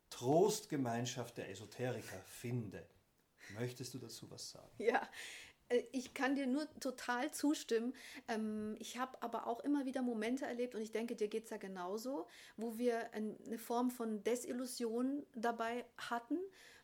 Trostgemeinschaft 0.10 1.38
der 1.38 1.50
Esoteriker 1.50 2.20
finde. 2.26 2.88
Möchtest 3.54 3.94
du 3.94 4.00
dazu 4.00 4.30
was 4.32 4.50
sagen? 4.50 4.72
Ja, 4.78 5.08
ich 5.92 6.14
kann 6.14 6.36
dir 6.36 6.48
nur 6.48 6.68
total 6.80 7.32
zustimmen. 7.32 7.94
Ähm, 8.28 8.76
ich 8.80 8.98
habe 8.98 9.22
aber 9.22 9.48
auch 9.48 9.60
immer 9.62 9.86
wieder 9.86 10.02
Momente 10.02 10.46
erlebt 10.46 10.76
und 10.76 10.82
ich 10.82 10.92
denke, 10.92 11.16
dir 11.16 11.28
geht 11.28 11.46
es 11.46 11.50
ja 11.50 11.58
genauso, 11.58 12.28
wo 12.56 12.78
wir 12.78 13.14
eine 13.14 13.58
Form 13.58 13.90
von 13.90 14.24
Desillusion 14.24 15.26
dabei 15.36 15.86
hatten, 15.98 16.38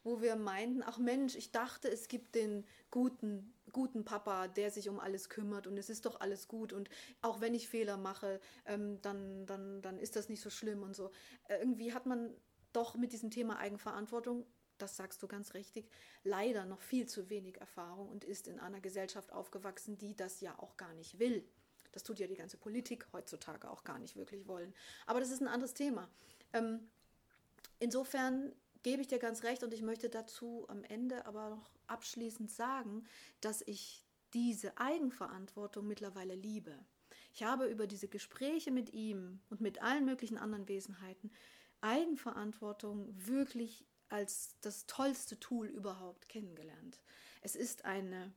wo 0.03 0.21
wir 0.21 0.35
meinten, 0.35 0.83
ach 0.83 0.97
Mensch, 0.97 1.35
ich 1.35 1.51
dachte, 1.51 1.89
es 1.89 2.07
gibt 2.07 2.35
den 2.35 2.65
guten, 2.91 3.53
guten 3.71 4.03
Papa, 4.03 4.47
der 4.47 4.69
sich 4.69 4.89
um 4.89 4.99
alles 4.99 5.29
kümmert 5.29 5.65
und 5.65 5.77
es 5.77 5.89
ist 5.89 6.05
doch 6.05 6.19
alles 6.19 6.47
gut 6.47 6.73
und 6.73 6.89
auch 7.21 7.39
wenn 7.39 7.53
ich 7.53 7.69
Fehler 7.69 7.97
mache, 7.97 8.41
ähm, 8.65 9.01
dann, 9.01 9.45
dann, 9.45 9.81
dann 9.81 9.97
ist 9.97 10.15
das 10.15 10.27
nicht 10.27 10.41
so 10.41 10.49
schlimm 10.49 10.83
und 10.83 10.95
so. 10.95 11.11
Äh, 11.47 11.59
irgendwie 11.59 11.93
hat 11.93 12.05
man 12.05 12.35
doch 12.73 12.95
mit 12.95 13.13
diesem 13.13 13.31
Thema 13.31 13.59
Eigenverantwortung 13.59 14.45
das 14.83 14.97
sagst 14.97 15.23
du 15.23 15.27
ganz 15.27 15.53
richtig, 15.53 15.89
leider 16.23 16.65
noch 16.65 16.81
viel 16.81 17.07
zu 17.07 17.29
wenig 17.29 17.59
Erfahrung 17.61 18.09
und 18.09 18.25
ist 18.25 18.47
in 18.47 18.59
einer 18.59 18.81
Gesellschaft 18.81 19.31
aufgewachsen, 19.31 19.97
die 19.97 20.15
das 20.15 20.41
ja 20.41 20.59
auch 20.59 20.75
gar 20.75 20.93
nicht 20.93 21.19
will. 21.19 21.47
Das 21.93 22.03
tut 22.03 22.19
ja 22.19 22.27
die 22.27 22.35
ganze 22.35 22.57
Politik 22.57 23.07
heutzutage 23.13 23.71
auch 23.71 23.83
gar 23.85 23.97
nicht 23.97 24.17
wirklich 24.17 24.45
wollen. 24.45 24.73
Aber 25.05 25.21
das 25.21 25.31
ist 25.31 25.41
ein 25.41 25.47
anderes 25.47 25.73
Thema. 25.73 26.09
Ähm, 26.51 26.89
insofern 27.79 28.53
gebe 28.81 29.01
ich 29.01 29.07
dir 29.07 29.19
ganz 29.19 29.43
recht 29.43 29.63
und 29.63 29.73
ich 29.73 29.81
möchte 29.81 30.09
dazu 30.09 30.65
am 30.67 30.83
Ende 30.83 31.25
aber 31.25 31.51
noch 31.51 31.71
abschließend 31.87 32.51
sagen, 32.51 33.05
dass 33.39 33.61
ich 33.61 34.05
diese 34.33 34.77
Eigenverantwortung 34.77 35.87
mittlerweile 35.87 36.35
liebe. 36.35 36.77
Ich 37.33 37.43
habe 37.43 37.67
über 37.67 37.87
diese 37.87 38.09
Gespräche 38.09 38.71
mit 38.71 38.91
ihm 38.91 39.39
und 39.49 39.61
mit 39.61 39.81
allen 39.81 40.03
möglichen 40.03 40.37
anderen 40.37 40.67
Wesenheiten 40.67 41.31
Eigenverantwortung 41.79 43.13
wirklich 43.15 43.85
als 44.13 44.55
das 44.61 44.85
tollste 44.85 45.39
Tool 45.39 45.65
überhaupt 45.65 46.29
kennengelernt. 46.29 47.01
Es 47.41 47.55
ist 47.55 47.83
eine 47.83 48.31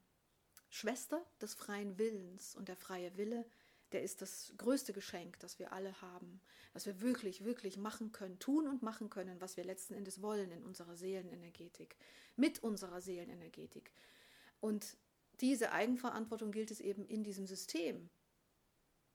Schwester 0.70 1.22
des 1.42 1.52
freien 1.52 1.98
Willens 1.98 2.56
und 2.56 2.68
der 2.68 2.76
freie 2.76 3.14
Wille, 3.18 3.44
der 3.92 4.02
ist 4.02 4.22
das 4.22 4.54
größte 4.56 4.94
Geschenk, 4.94 5.38
das 5.40 5.58
wir 5.58 5.74
alle 5.74 6.00
haben, 6.00 6.40
was 6.72 6.86
wir 6.86 7.02
wirklich, 7.02 7.44
wirklich 7.44 7.76
machen 7.76 8.10
können, 8.10 8.38
tun 8.38 8.66
und 8.66 8.80
machen 8.80 9.10
können, 9.10 9.38
was 9.42 9.58
wir 9.58 9.64
letzten 9.64 9.92
Endes 9.92 10.22
wollen 10.22 10.50
in 10.50 10.64
unserer 10.64 10.96
Seelenenergetik, 10.96 11.98
mit 12.36 12.62
unserer 12.62 13.02
Seelenenergetik. 13.02 13.92
Und 14.60 14.96
diese 15.42 15.72
Eigenverantwortung 15.72 16.52
gilt 16.52 16.70
es 16.70 16.80
eben 16.80 17.04
in 17.04 17.22
diesem 17.22 17.46
System 17.46 18.08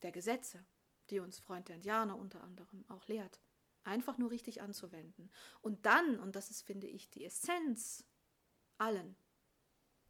der 0.04 0.12
Gesetze, 0.12 0.64
die 1.10 1.20
uns 1.20 1.40
Freund 1.40 1.70
der 1.70 1.78
Indianer 1.78 2.20
unter 2.20 2.44
anderem 2.44 2.86
auch 2.88 3.08
lehrt 3.08 3.40
einfach 3.84 4.18
nur 4.18 4.32
richtig 4.32 4.62
anzuwenden. 4.62 5.32
Und 5.62 5.86
dann, 5.86 6.20
und 6.20 6.36
das 6.36 6.52
ist, 6.52 6.62
finde 6.62 6.88
ich, 6.88 7.10
die 7.10 7.26
Essenz 7.26 8.06
allen, 8.78 9.16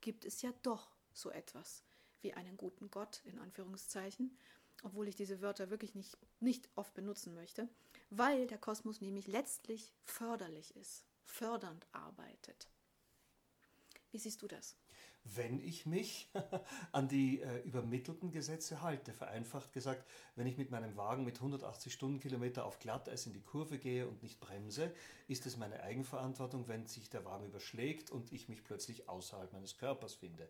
gibt 0.01 0.25
es 0.25 0.41
ja 0.41 0.51
doch 0.63 0.95
so 1.13 1.31
etwas 1.31 1.83
wie 2.21 2.33
einen 2.33 2.57
guten 2.57 2.89
Gott, 2.91 3.21
in 3.25 3.39
Anführungszeichen, 3.39 4.37
obwohl 4.83 5.07
ich 5.07 5.15
diese 5.15 5.41
Wörter 5.41 5.69
wirklich 5.69 5.95
nicht, 5.95 6.17
nicht 6.39 6.69
oft 6.75 6.93
benutzen 6.93 7.33
möchte, 7.33 7.69
weil 8.09 8.47
der 8.47 8.57
Kosmos 8.57 9.01
nämlich 9.01 9.27
letztlich 9.27 9.93
förderlich 10.03 10.75
ist, 10.75 11.05
fördernd 11.23 11.87
arbeitet. 11.91 12.67
Wie 14.11 14.19
siehst 14.19 14.41
du 14.41 14.47
das? 14.47 14.75
Wenn 15.23 15.59
ich 15.59 15.85
mich 15.85 16.29
an 16.91 17.07
die 17.07 17.41
äh, 17.41 17.59
übermittelten 17.59 18.31
Gesetze 18.31 18.81
halte. 18.81 19.13
Vereinfacht 19.13 19.71
gesagt, 19.73 20.05
wenn 20.35 20.47
ich 20.47 20.57
mit 20.57 20.71
meinem 20.71 20.95
Wagen 20.97 21.23
mit 21.23 21.35
180 21.35 21.93
Stundenkilometer 21.93 22.65
auf 22.65 22.79
Glatteis 22.79 23.25
in 23.25 23.33
die 23.33 23.41
Kurve 23.41 23.77
gehe 23.77 24.07
und 24.07 24.23
nicht 24.23 24.39
bremse, 24.39 24.93
ist 25.27 25.45
es 25.45 25.57
meine 25.57 25.83
Eigenverantwortung, 25.83 26.67
wenn 26.67 26.87
sich 26.87 27.09
der 27.09 27.25
Wagen 27.25 27.45
überschlägt 27.45 28.11
und 28.11 28.31
ich 28.31 28.49
mich 28.49 28.63
plötzlich 28.63 29.07
außerhalb 29.07 29.53
meines 29.53 29.77
Körpers 29.77 30.15
finde. 30.15 30.49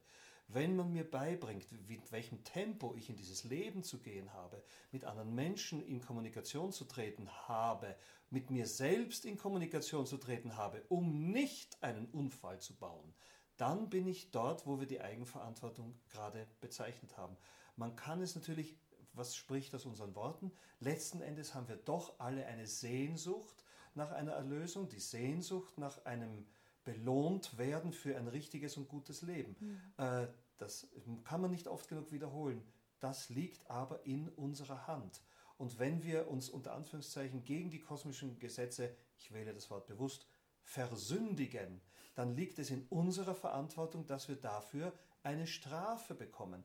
Wenn 0.53 0.75
man 0.75 0.91
mir 0.91 1.09
beibringt, 1.09 1.71
mit 1.87 2.11
welchem 2.11 2.43
Tempo 2.43 2.93
ich 2.97 3.09
in 3.09 3.15
dieses 3.15 3.45
Leben 3.45 3.83
zu 3.83 3.99
gehen 3.99 4.33
habe, 4.33 4.61
mit 4.91 5.05
anderen 5.05 5.33
Menschen 5.33 5.81
in 5.81 6.01
Kommunikation 6.01 6.73
zu 6.73 6.83
treten 6.85 7.29
habe, 7.47 7.95
mit 8.29 8.49
mir 8.49 8.67
selbst 8.67 9.23
in 9.23 9.37
Kommunikation 9.37 10.05
zu 10.05 10.17
treten 10.17 10.57
habe, 10.57 10.83
um 10.89 11.31
nicht 11.31 11.81
einen 11.81 12.07
Unfall 12.07 12.59
zu 12.59 12.75
bauen, 12.75 13.13
dann 13.61 13.89
bin 13.89 14.07
ich 14.07 14.31
dort, 14.31 14.65
wo 14.65 14.79
wir 14.79 14.87
die 14.87 15.01
Eigenverantwortung 15.01 15.93
gerade 16.09 16.47
bezeichnet 16.61 17.15
haben. 17.15 17.37
Man 17.75 17.95
kann 17.95 18.19
es 18.21 18.33
natürlich, 18.33 18.75
was 19.13 19.35
spricht 19.35 19.75
aus 19.75 19.85
unseren 19.85 20.15
Worten, 20.15 20.51
letzten 20.79 21.21
Endes 21.21 21.53
haben 21.53 21.67
wir 21.67 21.77
doch 21.77 22.19
alle 22.19 22.47
eine 22.47 22.65
Sehnsucht 22.65 23.63
nach 23.93 24.11
einer 24.11 24.31
Erlösung, 24.31 24.89
die 24.89 24.99
Sehnsucht 24.99 25.77
nach 25.77 26.05
einem 26.05 26.47
belohnt 26.83 27.59
werden 27.59 27.93
für 27.93 28.17
ein 28.17 28.27
richtiges 28.27 28.77
und 28.77 28.87
gutes 28.87 29.21
Leben. 29.21 29.55
Mhm. 29.59 30.27
Das 30.57 30.87
kann 31.23 31.41
man 31.41 31.51
nicht 31.51 31.67
oft 31.67 31.87
genug 31.87 32.11
wiederholen. 32.11 32.63
Das 32.99 33.29
liegt 33.29 33.69
aber 33.69 34.05
in 34.05 34.27
unserer 34.29 34.87
Hand. 34.87 35.21
Und 35.57 35.77
wenn 35.77 36.01
wir 36.01 36.31
uns 36.31 36.49
unter 36.49 36.73
Anführungszeichen 36.73 37.43
gegen 37.43 37.69
die 37.69 37.79
kosmischen 37.79 38.39
Gesetze, 38.39 38.95
ich 39.19 39.31
wähle 39.31 39.53
das 39.53 39.69
Wort 39.69 39.85
bewusst, 39.85 40.25
versündigen, 40.63 41.81
dann 42.13 42.35
liegt 42.35 42.59
es 42.59 42.69
in 42.69 42.85
unserer 42.89 43.35
Verantwortung, 43.35 44.05
dass 44.05 44.27
wir 44.27 44.35
dafür 44.35 44.93
eine 45.23 45.47
Strafe 45.47 46.15
bekommen. 46.15 46.63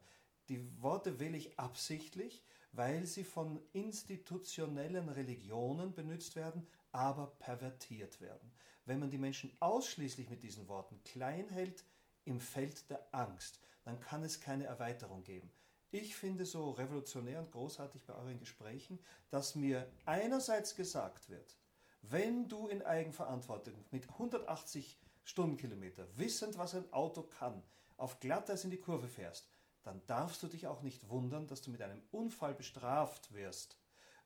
Die 0.49 0.83
Worte 0.83 1.19
wähle 1.19 1.37
ich 1.37 1.59
absichtlich, 1.59 2.45
weil 2.73 3.07
sie 3.07 3.25
von 3.25 3.61
institutionellen 3.73 5.09
Religionen 5.09 5.95
benutzt 5.95 6.37
werden, 6.37 6.67
aber 6.93 7.27
pervertiert 7.39 8.21
werden. 8.21 8.53
Wenn 8.85 9.01
man 9.01 9.11
die 9.11 9.19
Menschen 9.19 9.51
ausschließlich 9.61 10.31
mit 10.31 10.43
diesen 10.43 10.69
Worten 10.69 11.03
klein 11.03 11.49
hält 11.49 11.85
im 12.25 12.41
Feld 12.41 12.89
der 12.91 13.07
Angst, 13.13 13.61
dann 13.85 14.01
kann 14.01 14.23
es 14.23 14.41
keine 14.41 14.65
Erweiterung 14.65 15.25
geben. 15.25 15.51
Ich 15.91 16.17
finde 16.17 16.45
so 16.45 16.73
revolutionär 16.73 17.39
und 17.39 17.53
großartig 17.53 18.05
bei 18.05 18.15
euren 18.15 18.39
Gesprächen, 18.39 18.99
dass 19.31 19.55
mir 19.55 19.91
einerseits 20.05 20.75
gesagt 20.75 21.29
wird, 21.29 21.57
wenn 22.03 22.49
du 22.49 22.69
in 22.69 22.83
Eigenverantwortung 22.83 23.85
mit 23.91 24.09
180 24.11 24.99
Stundenkilometer, 25.27 26.07
wissend, 26.17 26.57
was 26.57 26.75
ein 26.75 26.91
Auto 26.93 27.23
kann, 27.23 27.63
auf 27.97 28.21
Glatteis 28.21 28.65
in 28.65 28.71
die 28.71 28.81
Kurve 28.81 29.09
fährst, 29.09 29.51
dann 29.83 30.01
darfst 30.07 30.43
du 30.43 30.47
dich 30.47 30.69
auch 30.69 30.83
nicht 30.83 31.09
wundern, 31.09 31.49
dass 31.49 31.63
du 31.63 31.71
mit 31.71 31.83
einem 31.83 32.01
Unfall 32.13 32.55
bestraft 32.55 33.33
wirst. 33.33 33.77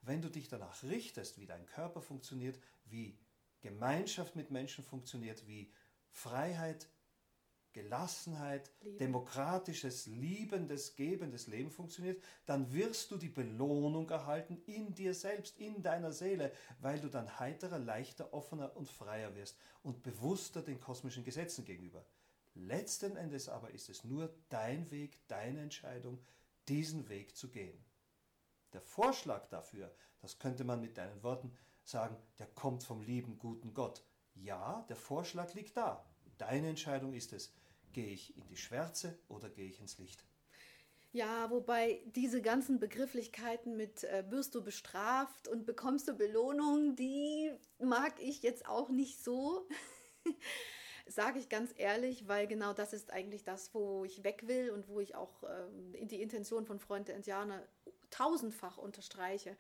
Wenn 0.03 0.21
du 0.21 0.29
dich 0.29 0.49
danach 0.49 0.83
richtest, 0.83 1.39
wie 1.39 1.47
dein 1.47 1.67
Körper 1.67 2.03
funktioniert, 2.03 2.61
wie 2.85 3.19
Gemeinschaft 3.63 4.37
mit 4.37 4.51
Menschen 4.51 4.85
funktioniert, 4.85 5.47
wie 5.47 5.73
Freiheit, 6.11 6.89
Gelassenheit, 7.73 8.71
Liebe. 8.83 8.99
demokratisches, 8.99 10.07
liebendes, 10.07 10.97
gebendes 10.97 11.47
Leben 11.47 11.71
funktioniert, 11.71 12.23
dann 12.47 12.73
wirst 12.73 13.11
du 13.11 13.17
die 13.17 13.29
Belohnung 13.29 14.09
erhalten 14.11 14.61
in 14.67 14.95
dir 14.95 15.15
selbst, 15.15 15.59
in 15.59 15.83
deiner 15.83 16.13
Seele, 16.13 16.53
weil 16.81 17.01
du 17.01 17.09
dann 17.09 17.39
heiterer, 17.39 17.79
leichter, 17.79 18.33
offener 18.33 18.77
und 18.77 18.89
freier 18.89 19.35
wirst 19.37 19.57
und 19.83 20.03
bewusster 20.03 20.63
den 20.63 20.81
kosmischen 20.81 21.25
Gesetzen 21.25 21.65
gegenüber. 21.65 22.05
Letzten 22.55 23.17
Endes 23.17 23.49
aber 23.49 23.71
ist 23.71 23.89
es 23.89 24.05
nur 24.05 24.35
dein 24.49 24.91
Weg, 24.91 25.21
deine 25.29 25.61
Entscheidung, 25.61 26.19
diesen 26.69 27.09
Weg 27.09 27.37
zu 27.37 27.49
gehen. 27.49 27.85
Der 28.73 28.81
Vorschlag 28.81 29.49
dafür, 29.49 29.95
das 30.21 30.39
könnte 30.39 30.65
man 30.65 30.81
mit 30.81 30.99
deinen 30.99 31.23
Worten 31.23 31.57
sagen, 31.85 32.17
der 32.39 32.47
kommt 32.47 32.83
vom 32.85 33.01
lieben, 33.01 33.39
guten 33.39 33.75
Gott. 33.75 34.05
Ja, 34.35 34.85
der 34.89 34.97
Vorschlag 34.97 35.55
liegt 35.55 35.77
da. 35.77 36.05
Deine 36.39 36.69
Entscheidung 36.69 37.13
ist 37.13 37.33
es. 37.33 37.53
Gehe 37.93 38.07
ich 38.07 38.37
in 38.37 38.47
die 38.47 38.57
Schwärze 38.57 39.19
oder 39.29 39.49
gehe 39.49 39.69
ich 39.69 39.81
ins 39.81 39.99
Licht? 39.99 40.25
Ja, 41.13 41.51
wobei 41.51 42.03
diese 42.15 42.41
ganzen 42.41 42.79
Begrifflichkeiten 42.79 43.77
mit 43.77 44.05
äh, 44.05 44.31
wirst 44.31 44.55
du 44.55 44.63
bestraft 44.63 45.49
und 45.49 45.67
bekommst 45.67 46.07
du 46.07 46.15
Belohnung, 46.15 46.95
die 46.95 47.53
mag 47.81 48.15
ich 48.21 48.43
jetzt 48.43 48.69
auch 48.69 48.91
nicht 48.91 49.23
so. 49.23 49.67
Sage 51.07 51.41
ich 51.41 51.49
ganz 51.49 51.75
ehrlich, 51.77 52.29
weil 52.29 52.47
genau 52.47 52.73
das 52.73 52.93
ist 52.93 53.11
eigentlich 53.11 53.43
das, 53.43 53.75
wo 53.75 54.05
ich 54.05 54.23
weg 54.23 54.47
will 54.47 54.71
und 54.71 54.87
wo 54.87 55.01
ich 55.01 55.17
auch 55.17 55.43
äh, 55.43 56.07
die 56.07 56.23
Intention 56.23 56.65
von 56.65 56.79
Freund 56.79 57.09
der 57.09 57.17
Indianer 57.17 57.67
tausendfach 58.11 58.79
unterstreiche 58.79 59.57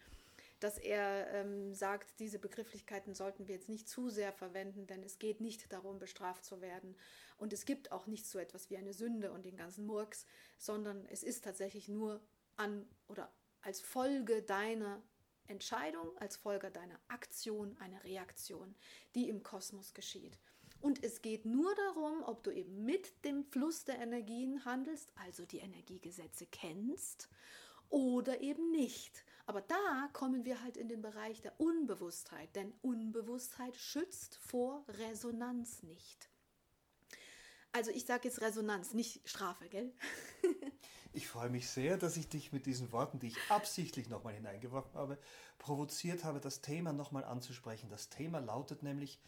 dass 0.61 0.79
er 0.79 1.29
ähm, 1.33 1.75
sagt, 1.75 2.21
diese 2.21 2.38
Begrifflichkeiten 2.38 3.14
sollten 3.14 3.49
wir 3.49 3.55
jetzt 3.55 3.69
nicht 3.69 3.88
zu 3.88 4.11
sehr 4.11 4.33
verwenden, 4.33 4.87
denn 4.87 5.02
es 5.02 5.19
geht 5.19 5.40
nicht 5.40 5.73
darum, 5.73 5.99
bestraft 5.99 6.45
zu 6.45 6.61
werden. 6.61 6.97
Und 7.37 7.52
es 7.52 7.64
gibt 7.64 7.93
auch 7.93 8.07
nicht 8.07 8.26
so 8.26 8.38
etwas 8.38 8.71
wie 8.71 8.76
eine 8.76 8.93
Sünde 8.93 9.33
und 9.33 9.45
den 9.45 9.57
ganzen 9.57 9.87
Murks, 9.87 10.26
sondern 10.59 11.07
es 11.07 11.23
ist 11.23 11.45
tatsächlich 11.45 11.88
nur 11.88 12.21
an 12.57 12.87
oder 13.09 13.33
als 13.62 13.81
Folge 13.81 14.42
deiner 14.42 15.03
Entscheidung, 15.46 16.16
als 16.18 16.37
Folge 16.37 16.70
deiner 16.70 17.01
Aktion 17.09 17.77
eine 17.79 18.03
Reaktion, 18.05 18.75
die 19.14 19.29
im 19.29 19.42
Kosmos 19.42 19.94
geschieht. 19.94 20.38
Und 20.81 21.03
es 21.03 21.20
geht 21.20 21.44
nur 21.44 21.75
darum, 21.75 22.23
ob 22.23 22.42
du 22.42 22.51
eben 22.51 22.85
mit 22.85 23.25
dem 23.25 23.44
Fluss 23.44 23.85
der 23.85 23.99
Energien 23.99 24.64
handelst, 24.64 25.12
also 25.16 25.44
die 25.44 25.59
Energiegesetze 25.59 26.46
kennst, 26.46 27.29
oder 27.90 28.40
eben 28.40 28.70
nicht. 28.70 29.25
Aber 29.50 29.62
da 29.62 30.08
kommen 30.12 30.44
wir 30.44 30.62
halt 30.62 30.76
in 30.76 30.86
den 30.86 31.02
Bereich 31.02 31.42
der 31.42 31.58
Unbewusstheit, 31.58 32.54
denn 32.54 32.72
Unbewusstheit 32.82 33.74
schützt 33.74 34.36
vor 34.36 34.84
Resonanz 34.86 35.82
nicht. 35.82 36.30
Also 37.72 37.90
ich 37.90 38.06
sage 38.06 38.28
jetzt 38.28 38.42
Resonanz, 38.42 38.94
nicht 38.94 39.28
Strafe, 39.28 39.68
gell? 39.68 39.92
ich 41.12 41.26
freue 41.26 41.50
mich 41.50 41.68
sehr, 41.68 41.96
dass 41.96 42.16
ich 42.16 42.28
dich 42.28 42.52
mit 42.52 42.64
diesen 42.64 42.92
Worten, 42.92 43.18
die 43.18 43.26
ich 43.26 43.38
absichtlich 43.48 44.08
nochmal 44.08 44.34
hineingeworfen 44.34 44.94
habe, 44.94 45.18
provoziert 45.58 46.22
habe, 46.22 46.38
das 46.38 46.60
Thema 46.60 46.92
nochmal 46.92 47.24
anzusprechen. 47.24 47.90
Das 47.90 48.08
Thema 48.08 48.38
lautet 48.38 48.84
nämlich 48.84 49.20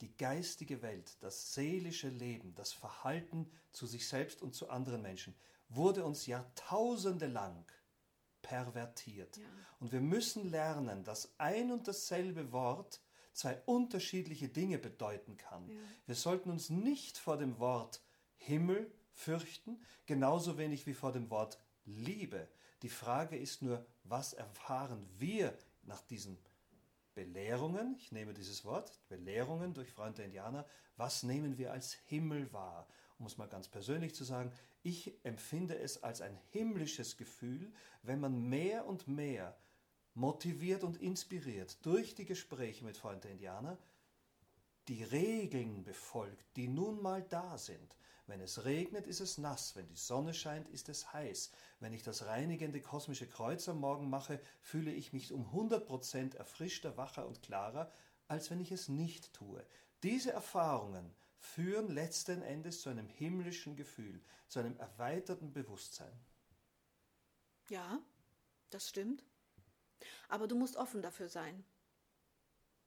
die 0.00 0.16
geistige 0.16 0.80
Welt, 0.80 1.16
das 1.18 1.54
seelische 1.54 2.08
Leben, 2.08 2.54
das 2.54 2.72
Verhalten 2.72 3.50
zu 3.72 3.86
sich 3.86 4.06
selbst 4.06 4.42
und 4.42 4.54
zu 4.54 4.70
anderen 4.70 5.02
Menschen 5.02 5.34
wurde 5.68 6.04
uns 6.04 6.26
jahrtausende 6.26 7.26
lang 7.26 7.64
pervertiert. 8.46 9.36
Ja. 9.36 9.44
Und 9.80 9.92
wir 9.92 10.00
müssen 10.00 10.50
lernen, 10.50 11.02
dass 11.02 11.34
ein 11.38 11.72
und 11.72 11.88
dasselbe 11.88 12.52
Wort 12.52 13.00
zwei 13.32 13.60
unterschiedliche 13.66 14.48
Dinge 14.48 14.78
bedeuten 14.78 15.36
kann. 15.36 15.68
Ja. 15.68 15.76
Wir 16.06 16.14
sollten 16.14 16.50
uns 16.50 16.70
nicht 16.70 17.18
vor 17.18 17.36
dem 17.36 17.58
Wort 17.58 18.00
Himmel 18.36 18.90
fürchten, 19.12 19.82
genauso 20.06 20.58
wenig 20.58 20.86
wie 20.86 20.94
vor 20.94 21.10
dem 21.12 21.28
Wort 21.30 21.58
Liebe. 21.84 22.48
Die 22.82 22.88
Frage 22.88 23.36
ist 23.36 23.62
nur, 23.62 23.84
was 24.04 24.32
erfahren 24.32 25.08
wir 25.18 25.56
nach 25.82 26.02
diesen 26.02 26.38
Belehrungen, 27.14 27.96
ich 27.98 28.12
nehme 28.12 28.34
dieses 28.34 28.64
Wort, 28.64 28.92
Belehrungen 29.08 29.74
durch 29.74 29.90
Freunde 29.90 30.16
der 30.16 30.26
Indianer, 30.26 30.66
was 30.96 31.22
nehmen 31.22 31.58
wir 31.58 31.72
als 31.72 31.94
Himmel 32.06 32.52
wahr? 32.52 32.86
Um 33.18 33.26
es 33.26 33.38
mal 33.38 33.48
ganz 33.48 33.68
persönlich 33.68 34.14
zu 34.14 34.24
sagen, 34.24 34.52
ich 34.82 35.14
empfinde 35.24 35.78
es 35.78 36.02
als 36.02 36.20
ein 36.20 36.36
himmlisches 36.50 37.16
Gefühl, 37.16 37.72
wenn 38.02 38.20
man 38.20 38.42
mehr 38.48 38.86
und 38.86 39.08
mehr 39.08 39.56
motiviert 40.14 40.84
und 40.84 41.00
inspiriert 41.00 41.84
durch 41.84 42.14
die 42.14 42.24
Gespräche 42.24 42.84
mit 42.84 42.96
Freunden 42.96 43.22
der 43.22 43.30
Indianer 43.32 43.78
die 44.88 45.02
Regeln 45.02 45.82
befolgt, 45.82 46.56
die 46.56 46.68
nun 46.68 47.02
mal 47.02 47.22
da 47.22 47.58
sind. 47.58 47.96
Wenn 48.26 48.40
es 48.40 48.64
regnet, 48.64 49.06
ist 49.06 49.20
es 49.20 49.38
nass, 49.38 49.76
wenn 49.76 49.86
die 49.86 49.96
Sonne 49.96 50.34
scheint, 50.34 50.68
ist 50.68 50.88
es 50.88 51.12
heiß. 51.12 51.52
Wenn 51.80 51.92
ich 51.92 52.02
das 52.02 52.26
reinigende 52.26 52.80
kosmische 52.80 53.28
Kreuz 53.28 53.68
am 53.68 53.80
Morgen 53.80 54.10
mache, 54.10 54.40
fühle 54.60 54.92
ich 54.92 55.12
mich 55.12 55.32
um 55.32 55.46
100% 55.52 56.36
erfrischter, 56.36 56.96
wacher 56.96 57.26
und 57.26 57.42
klarer, 57.42 57.90
als 58.26 58.50
wenn 58.50 58.60
ich 58.60 58.72
es 58.72 58.88
nicht 58.88 59.32
tue. 59.32 59.64
Diese 60.02 60.32
Erfahrungen 60.32 61.14
führen 61.38 61.88
letzten 61.88 62.42
Endes 62.42 62.80
zu 62.80 62.90
einem 62.90 63.08
himmlischen 63.08 63.76
Gefühl, 63.76 64.20
zu 64.48 64.60
einem 64.60 64.76
erweiterten 64.78 65.52
Bewusstsein. 65.52 66.12
Ja, 67.68 68.00
das 68.70 68.88
stimmt. 68.88 69.24
Aber 70.28 70.46
du 70.46 70.56
musst 70.56 70.76
offen 70.76 71.02
dafür 71.02 71.28
sein. 71.28 71.64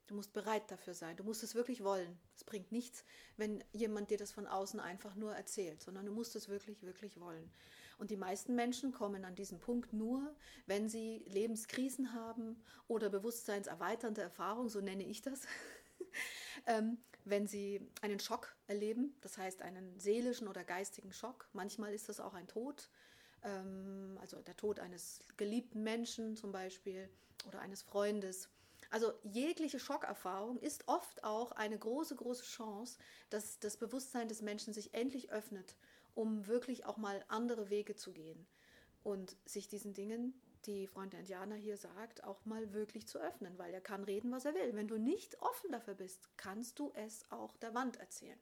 Du 0.07 0.15
musst 0.15 0.33
bereit 0.33 0.71
dafür 0.71 0.95
sein. 0.95 1.15
Du 1.17 1.23
musst 1.23 1.43
es 1.43 1.53
wirklich 1.53 1.83
wollen. 1.83 2.19
Es 2.35 2.43
bringt 2.43 2.71
nichts, 2.71 3.03
wenn 3.37 3.63
jemand 3.73 4.09
dir 4.09 4.17
das 4.17 4.31
von 4.31 4.47
außen 4.47 4.79
einfach 4.79 5.13
nur 5.15 5.35
erzählt, 5.35 5.81
sondern 5.83 6.05
du 6.05 6.11
musst 6.11 6.35
es 6.35 6.49
wirklich, 6.49 6.81
wirklich 6.81 7.19
wollen. 7.19 7.51
Und 7.99 8.09
die 8.11 8.17
meisten 8.17 8.55
Menschen 8.55 8.91
kommen 8.91 9.25
an 9.25 9.35
diesen 9.35 9.59
Punkt 9.59 9.93
nur, 9.93 10.35
wenn 10.65 10.87
sie 10.87 11.23
Lebenskrisen 11.27 12.13
haben 12.13 12.63
oder 12.87 13.09
bewusstseinserweiternde 13.09 14.21
Erfahrungen, 14.21 14.69
so 14.69 14.79
nenne 14.79 15.03
ich 15.03 15.21
das. 15.21 15.41
ähm, 16.65 16.97
wenn 17.25 17.47
sie 17.47 17.81
einen 18.01 18.19
Schock 18.19 18.55
erleben, 18.67 19.15
das 19.21 19.37
heißt 19.37 19.61
einen 19.61 19.99
seelischen 19.99 20.47
oder 20.47 20.63
geistigen 20.63 21.13
Schock. 21.13 21.47
Manchmal 21.53 21.93
ist 21.93 22.09
das 22.09 22.19
auch 22.19 22.33
ein 22.33 22.47
Tod, 22.47 22.89
ähm, 23.43 24.17
also 24.21 24.41
der 24.41 24.57
Tod 24.57 24.79
eines 24.79 25.21
geliebten 25.37 25.83
Menschen 25.83 26.35
zum 26.35 26.51
Beispiel 26.51 27.09
oder 27.47 27.59
eines 27.59 27.81
Freundes. 27.81 28.49
Also 28.89 29.13
jegliche 29.23 29.79
Schockerfahrung 29.79 30.57
ist 30.57 30.87
oft 30.87 31.23
auch 31.23 31.51
eine 31.51 31.77
große, 31.77 32.15
große 32.15 32.43
Chance, 32.43 32.97
dass 33.29 33.59
das 33.59 33.77
Bewusstsein 33.77 34.27
des 34.27 34.41
Menschen 34.41 34.73
sich 34.73 34.93
endlich 34.93 35.31
öffnet, 35.31 35.75
um 36.15 36.47
wirklich 36.47 36.85
auch 36.85 36.97
mal 36.97 37.23
andere 37.27 37.69
Wege 37.69 37.95
zu 37.95 38.11
gehen 38.11 38.47
und 39.03 39.35
sich 39.45 39.67
diesen 39.67 39.93
Dingen 39.93 40.33
die 40.65 40.87
Freund 40.87 41.13
Indianer 41.13 41.55
hier 41.55 41.77
sagt, 41.77 42.23
auch 42.23 42.45
mal 42.45 42.73
wirklich 42.73 43.07
zu 43.07 43.19
öffnen, 43.19 43.57
weil 43.57 43.73
er 43.73 43.81
kann 43.81 44.03
reden, 44.03 44.31
was 44.31 44.45
er 44.45 44.53
will. 44.53 44.75
Wenn 44.75 44.87
du 44.87 44.97
nicht 44.97 45.41
offen 45.41 45.71
dafür 45.71 45.95
bist, 45.95 46.29
kannst 46.37 46.79
du 46.79 46.91
es 46.95 47.25
auch 47.31 47.57
der 47.57 47.73
Wand 47.73 47.97
erzählen. 47.97 48.39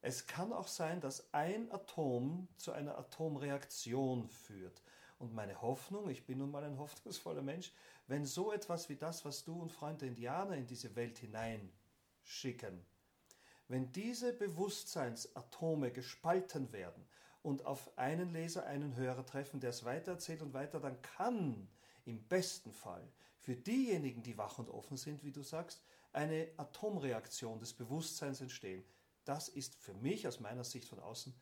es 0.00 0.26
kann 0.26 0.52
auch 0.52 0.68
sein, 0.68 1.00
dass 1.00 1.32
ein 1.32 1.70
Atom 1.72 2.48
zu 2.56 2.72
einer 2.72 2.98
Atomreaktion 2.98 4.28
führt. 4.28 4.82
Und 5.22 5.34
meine 5.34 5.62
Hoffnung, 5.62 6.10
ich 6.10 6.26
bin 6.26 6.38
nun 6.38 6.50
mal 6.50 6.64
ein 6.64 6.80
hoffnungsvoller 6.80 7.42
Mensch, 7.42 7.72
wenn 8.08 8.26
so 8.26 8.50
etwas 8.50 8.88
wie 8.88 8.96
das, 8.96 9.24
was 9.24 9.44
du 9.44 9.54
und 9.62 9.70
Freunde 9.70 10.04
Indianer 10.04 10.56
in 10.56 10.66
diese 10.66 10.96
Welt 10.96 11.16
hineinschicken, 11.16 12.84
wenn 13.68 13.92
diese 13.92 14.32
Bewusstseinsatome 14.32 15.92
gespalten 15.92 16.72
werden 16.72 17.06
und 17.40 17.64
auf 17.66 17.96
einen 17.96 18.32
Leser, 18.32 18.66
einen 18.66 18.96
Hörer 18.96 19.24
treffen, 19.24 19.60
der 19.60 19.70
es 19.70 19.84
weitererzählt 19.84 20.42
und 20.42 20.54
weiter, 20.54 20.80
dann 20.80 21.00
kann 21.02 21.68
im 22.04 22.26
besten 22.26 22.72
Fall 22.72 23.08
für 23.38 23.54
diejenigen, 23.54 24.24
die 24.24 24.36
wach 24.36 24.58
und 24.58 24.70
offen 24.70 24.96
sind, 24.96 25.22
wie 25.22 25.30
du 25.30 25.42
sagst, 25.42 25.84
eine 26.12 26.48
Atomreaktion 26.56 27.60
des 27.60 27.74
Bewusstseins 27.74 28.40
entstehen. 28.40 28.82
Das 29.24 29.48
ist 29.48 29.76
für 29.76 29.94
mich 29.94 30.26
aus 30.26 30.40
meiner 30.40 30.64
Sicht 30.64 30.88
von 30.88 30.98
außen 30.98 31.32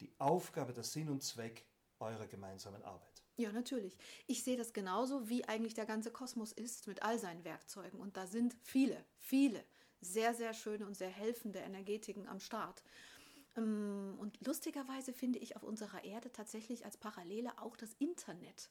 die 0.00 0.12
Aufgabe, 0.18 0.74
der 0.74 0.84
Sinn 0.84 1.08
und 1.08 1.22
Zweck 1.22 1.64
eurer 2.04 2.26
gemeinsamen 2.26 2.82
Arbeit. 2.82 3.22
Ja, 3.36 3.50
natürlich. 3.50 3.98
Ich 4.26 4.44
sehe 4.44 4.56
das 4.56 4.72
genauso, 4.72 5.28
wie 5.28 5.44
eigentlich 5.44 5.74
der 5.74 5.86
ganze 5.86 6.12
Kosmos 6.12 6.52
ist 6.52 6.86
mit 6.86 7.02
all 7.02 7.18
seinen 7.18 7.44
Werkzeugen. 7.44 8.00
Und 8.00 8.16
da 8.16 8.26
sind 8.26 8.54
viele, 8.62 9.04
viele 9.18 9.64
sehr, 10.00 10.34
sehr 10.34 10.54
schöne 10.54 10.86
und 10.86 10.96
sehr 10.96 11.08
helfende 11.08 11.58
Energetiken 11.58 12.28
am 12.28 12.38
Start. 12.38 12.82
Ähm, 13.56 14.16
und 14.18 14.38
lustigerweise 14.46 15.12
finde 15.12 15.38
ich 15.38 15.56
auf 15.56 15.62
unserer 15.62 16.04
Erde 16.04 16.30
tatsächlich 16.30 16.84
als 16.84 16.96
Parallele 16.96 17.58
auch 17.58 17.76
das 17.76 17.94
Internet. 17.94 18.70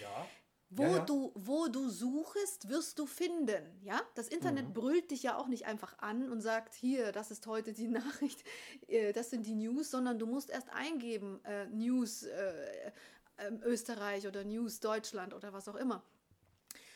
Ja. 0.00 0.28
Wo, 0.72 0.84
ja, 0.84 0.88
ja. 0.90 0.98
Du, 1.00 1.32
wo 1.34 1.66
du 1.66 1.88
suchst, 1.88 2.68
wirst 2.68 2.98
du 3.00 3.06
finden. 3.06 3.64
Ja? 3.82 4.00
Das 4.14 4.28
Internet 4.28 4.68
mhm. 4.68 4.72
brüllt 4.72 5.10
dich 5.10 5.24
ja 5.24 5.36
auch 5.36 5.48
nicht 5.48 5.66
einfach 5.66 5.98
an 5.98 6.30
und 6.30 6.40
sagt, 6.40 6.74
hier, 6.74 7.10
das 7.10 7.32
ist 7.32 7.46
heute 7.48 7.72
die 7.72 7.88
Nachricht, 7.88 8.44
äh, 8.86 9.12
das 9.12 9.30
sind 9.30 9.46
die 9.46 9.56
News, 9.56 9.90
sondern 9.90 10.18
du 10.18 10.26
musst 10.26 10.48
erst 10.48 10.70
eingeben, 10.70 11.40
äh, 11.44 11.66
News 11.66 12.22
äh, 12.22 12.92
ähm, 13.38 13.60
Österreich 13.64 14.28
oder 14.28 14.44
News 14.44 14.78
Deutschland 14.78 15.34
oder 15.34 15.52
was 15.52 15.68
auch 15.68 15.76
immer. 15.76 16.04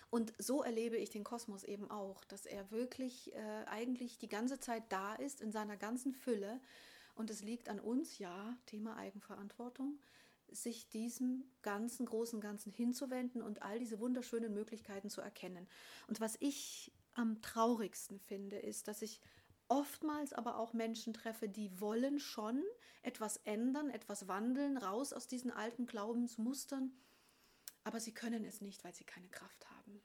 Und 0.08 0.32
so 0.38 0.62
erlebe 0.62 0.96
ich 0.96 1.10
den 1.10 1.24
Kosmos 1.24 1.64
eben 1.64 1.90
auch, 1.90 2.22
dass 2.24 2.46
er 2.46 2.70
wirklich 2.70 3.34
äh, 3.34 3.64
eigentlich 3.66 4.18
die 4.18 4.28
ganze 4.28 4.60
Zeit 4.60 4.84
da 4.90 5.16
ist 5.16 5.40
in 5.40 5.50
seiner 5.50 5.76
ganzen 5.76 6.12
Fülle. 6.12 6.60
Und 7.16 7.30
es 7.30 7.42
liegt 7.42 7.68
an 7.68 7.80
uns, 7.80 8.18
ja, 8.20 8.56
Thema 8.66 8.96
Eigenverantwortung, 8.96 9.98
sich 10.50 10.88
diesem 10.88 11.44
ganzen 11.62 12.06
großen 12.06 12.40
Ganzen 12.40 12.70
hinzuwenden 12.70 13.42
und 13.42 13.62
all 13.62 13.78
diese 13.78 14.00
wunderschönen 14.00 14.52
Möglichkeiten 14.52 15.10
zu 15.10 15.20
erkennen. 15.20 15.68
Und 16.06 16.20
was 16.20 16.36
ich 16.40 16.92
am 17.14 17.40
traurigsten 17.42 18.18
finde, 18.18 18.58
ist, 18.58 18.88
dass 18.88 19.02
ich 19.02 19.20
oftmals 19.68 20.32
aber 20.32 20.58
auch 20.58 20.72
Menschen 20.72 21.14
treffe, 21.14 21.48
die 21.48 21.80
wollen 21.80 22.18
schon 22.18 22.62
etwas 23.02 23.38
ändern, 23.44 23.90
etwas 23.90 24.28
wandeln, 24.28 24.76
raus 24.76 25.12
aus 25.12 25.26
diesen 25.26 25.50
alten 25.50 25.86
Glaubensmustern, 25.86 26.92
aber 27.82 28.00
sie 28.00 28.12
können 28.12 28.44
es 28.44 28.60
nicht, 28.60 28.84
weil 28.84 28.94
sie 28.94 29.04
keine 29.04 29.28
Kraft 29.28 29.68
haben. 29.70 30.02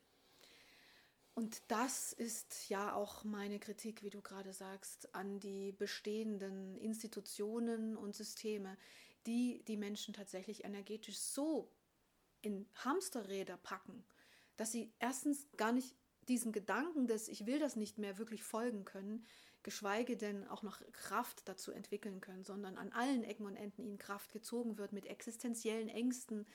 Und 1.34 1.62
das 1.70 2.12
ist 2.12 2.68
ja 2.68 2.94
auch 2.94 3.24
meine 3.24 3.60
Kritik, 3.60 4.04
wie 4.04 4.10
du 4.10 4.22
gerade 4.22 4.52
sagst, 4.52 5.16
an 5.16 5.40
die 5.40 5.72
bestehenden 5.72 6.76
Institutionen 6.76 7.96
und 7.96 8.14
Systeme, 8.14 8.78
die 9.26 9.64
die 9.66 9.78
Menschen 9.78 10.14
tatsächlich 10.14 10.64
energetisch 10.64 11.18
so 11.18 11.72
in 12.42 12.68
Hamsterräder 12.76 13.58
packen, 13.58 14.04
dass 14.58 14.72
sie 14.72 14.92
erstens 15.00 15.48
gar 15.58 15.72
nicht 15.72 15.96
diesen 16.28 16.52
Gedanken 16.52 17.08
des 17.08 17.28
Ich 17.28 17.46
will 17.46 17.60
das 17.60 17.76
nicht 17.76 17.98
mehr 17.98 18.18
wirklich 18.18 18.44
folgen 18.44 18.86
können, 18.86 19.26
geschweige 19.64 20.16
denn 20.16 20.48
auch 20.48 20.64
noch 20.64 20.82
Kraft 20.94 21.48
dazu 21.50 21.72
entwickeln 21.72 22.22
können, 22.22 22.44
sondern 22.44 22.78
an 22.78 22.92
allen 22.94 23.24
Ecken 23.24 23.46
und 23.46 23.56
Enden 23.56 23.84
ihnen 23.84 23.98
Kraft 23.98 24.32
gezogen 24.32 24.78
wird 24.78 24.94
mit 24.94 25.06
existenziellen 25.06 25.90
Ängsten, 25.90 26.48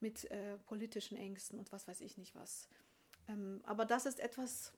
mit 0.00 0.30
äh, 0.30 0.56
politischen 0.58 1.16
Ängsten 1.16 1.58
und 1.58 1.72
was 1.72 1.86
weiß 1.86 2.00
ich 2.00 2.16
nicht 2.16 2.34
was. 2.34 2.68
Ähm, 3.28 3.60
aber 3.64 3.84
das 3.84 4.06
ist 4.06 4.20
etwas, 4.20 4.72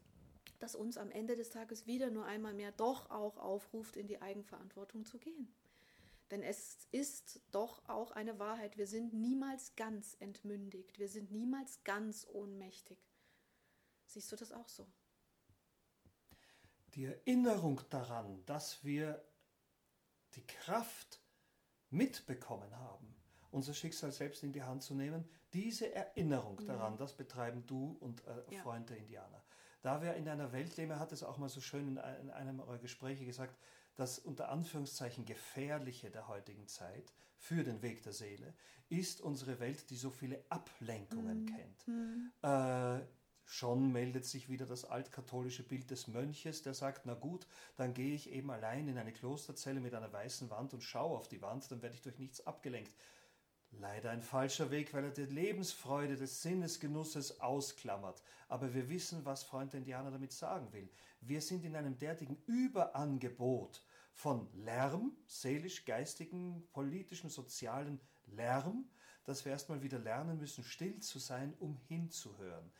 das 0.59 0.75
uns 0.75 0.97
am 0.97 1.11
Ende 1.11 1.37
des 1.37 1.51
Tages 1.51 1.87
wieder 1.87 2.11
nur 2.11 2.25
einmal 2.25 2.55
mehr 2.55 2.73
doch 2.73 3.11
auch 3.11 3.37
aufruft, 3.37 3.97
in 3.97 4.07
die 4.07 4.21
Eigenverantwortung 4.23 5.05
zu 5.05 5.19
gehen. 5.19 5.55
Denn 6.31 6.43
es 6.43 6.87
ist 6.91 7.41
doch 7.51 7.89
auch 7.89 8.11
eine 8.11 8.39
Wahrheit, 8.39 8.77
wir 8.77 8.87
sind 8.87 9.15
niemals 9.15 9.75
ganz 9.77 10.17
entmündigt, 10.21 10.99
wir 10.99 11.09
sind 11.09 11.31
niemals 11.31 11.83
ganz 11.85 12.27
ohnmächtig. 12.31 12.99
Siehst 14.05 14.31
du 14.33 14.37
das 14.37 14.53
auch 14.53 14.69
so? 14.69 14.87
Die 16.95 17.05
Erinnerung 17.05 17.81
daran, 17.91 18.45
dass 18.47 18.85
wir 18.85 19.25
die 20.35 20.47
Kraft 20.47 21.21
mitbekommen 21.91 22.77
haben, 22.77 23.15
unser 23.51 23.73
Schicksal 23.73 24.13
selbst 24.13 24.43
in 24.43 24.53
die 24.53 24.63
Hand 24.63 24.83
zu 24.83 24.95
nehmen, 24.95 25.29
diese 25.53 25.93
Erinnerung 25.95 26.65
daran, 26.67 26.99
das 26.99 27.17
betreiben 27.17 27.65
du 27.67 27.97
und 28.01 28.23
äh, 28.27 28.55
ja. 28.55 28.63
Freund 28.63 28.91
der 28.91 28.99
Indianer. 28.99 29.43
Da 29.81 30.03
wir 30.03 30.15
in 30.15 30.29
einer 30.29 30.53
Welt 30.53 30.77
leben, 30.77 30.91
er 30.91 30.99
hat 30.99 31.13
es 31.13 31.23
auch 31.23 31.39
mal 31.39 31.49
so 31.49 31.61
schön 31.61 31.89
in, 31.89 31.97
in 31.97 32.31
einem 32.31 32.61
eurer 32.61 32.79
Gespräche 32.79 33.25
gesagt, 33.25 33.57
das 33.99 34.19
unter 34.19 34.49
Anführungszeichen 34.49 35.25
gefährliche 35.25 36.11
der 36.11 36.29
heutigen 36.29 36.67
Zeit 36.67 37.13
für 37.37 37.65
den 37.65 37.83
Weg 37.83 38.03
der 38.03 38.13
Seele 38.13 38.55
ist 38.89 39.21
unsere 39.21 39.61
Welt, 39.61 39.91
die 39.91 39.97
so 39.97 40.11
viele 40.11 40.43
Ablenkungen 40.49 41.43
mhm. 41.43 41.47
kennt. 41.47 41.89
Mhm. 41.89 42.33
Äh, 42.43 43.01
Schon 43.51 43.93
meldet 43.93 44.27
sich 44.27 44.51
wieder 44.51 44.67
das 44.67 44.85
altkatholische 44.85 45.63
Bild 45.63 45.91
des 45.91 46.07
Mönches, 46.07 46.63
der 46.63 46.75
sagt, 46.75 47.07
na 47.07 47.15
gut, 47.15 47.47
dann 47.77 47.95
gehe 47.95 48.15
ich 48.15 48.31
eben 48.31 48.51
allein 48.51 48.89
in 48.89 48.99
eine 48.99 49.11
Klosterzelle 49.11 49.81
mit 49.81 49.95
einer 49.95 50.13
weißen 50.13 50.51
Wand 50.51 50.75
und 50.75 50.83
schaue 50.83 51.17
auf 51.17 51.29
die 51.29 51.41
Wand, 51.41 51.71
dann 51.71 51.81
werde 51.81 51.95
ich 51.95 52.03
durch 52.03 52.19
nichts 52.19 52.47
abgelenkt. 52.47 52.93
Leider 53.71 54.11
ein 54.11 54.21
falscher 54.21 54.71
Weg, 54.71 54.93
weil 54.93 55.05
er 55.05 55.13
die 55.13 55.23
Lebensfreude 55.23 56.17
des 56.17 56.43
Sinnesgenusses 56.43 57.41
ausklammert. 57.41 58.23
Aber 58.49 58.75
wir 58.75 58.91
wissen, 58.91 59.25
was 59.25 59.45
Freund 59.45 59.73
der 59.73 59.79
Indianer 59.79 60.11
damit 60.11 60.33
sagen 60.33 60.71
will. 60.75 60.91
Wir 61.23 61.41
sind 61.41 61.65
in 61.65 61.75
einem 61.75 61.99
derartigen 61.99 62.37
Überangebot 62.47 63.83
von 64.19 64.53
Lärm, 64.53 65.17
seelisch, 65.29 65.85
geistigen, 65.85 66.67
politischen, 66.73 67.31
sozialen 67.31 68.01
Lärm, 68.27 68.91
dass 69.23 69.45
wir 69.45 69.53
erstmal 69.53 69.81
wieder 69.81 70.01
lernen 70.01 70.39
müssen, 70.39 70.65
still 70.65 70.99
zu 70.99 71.21
sein, 71.21 71.55
um 71.61 71.77
hinzuhören. 71.77 72.73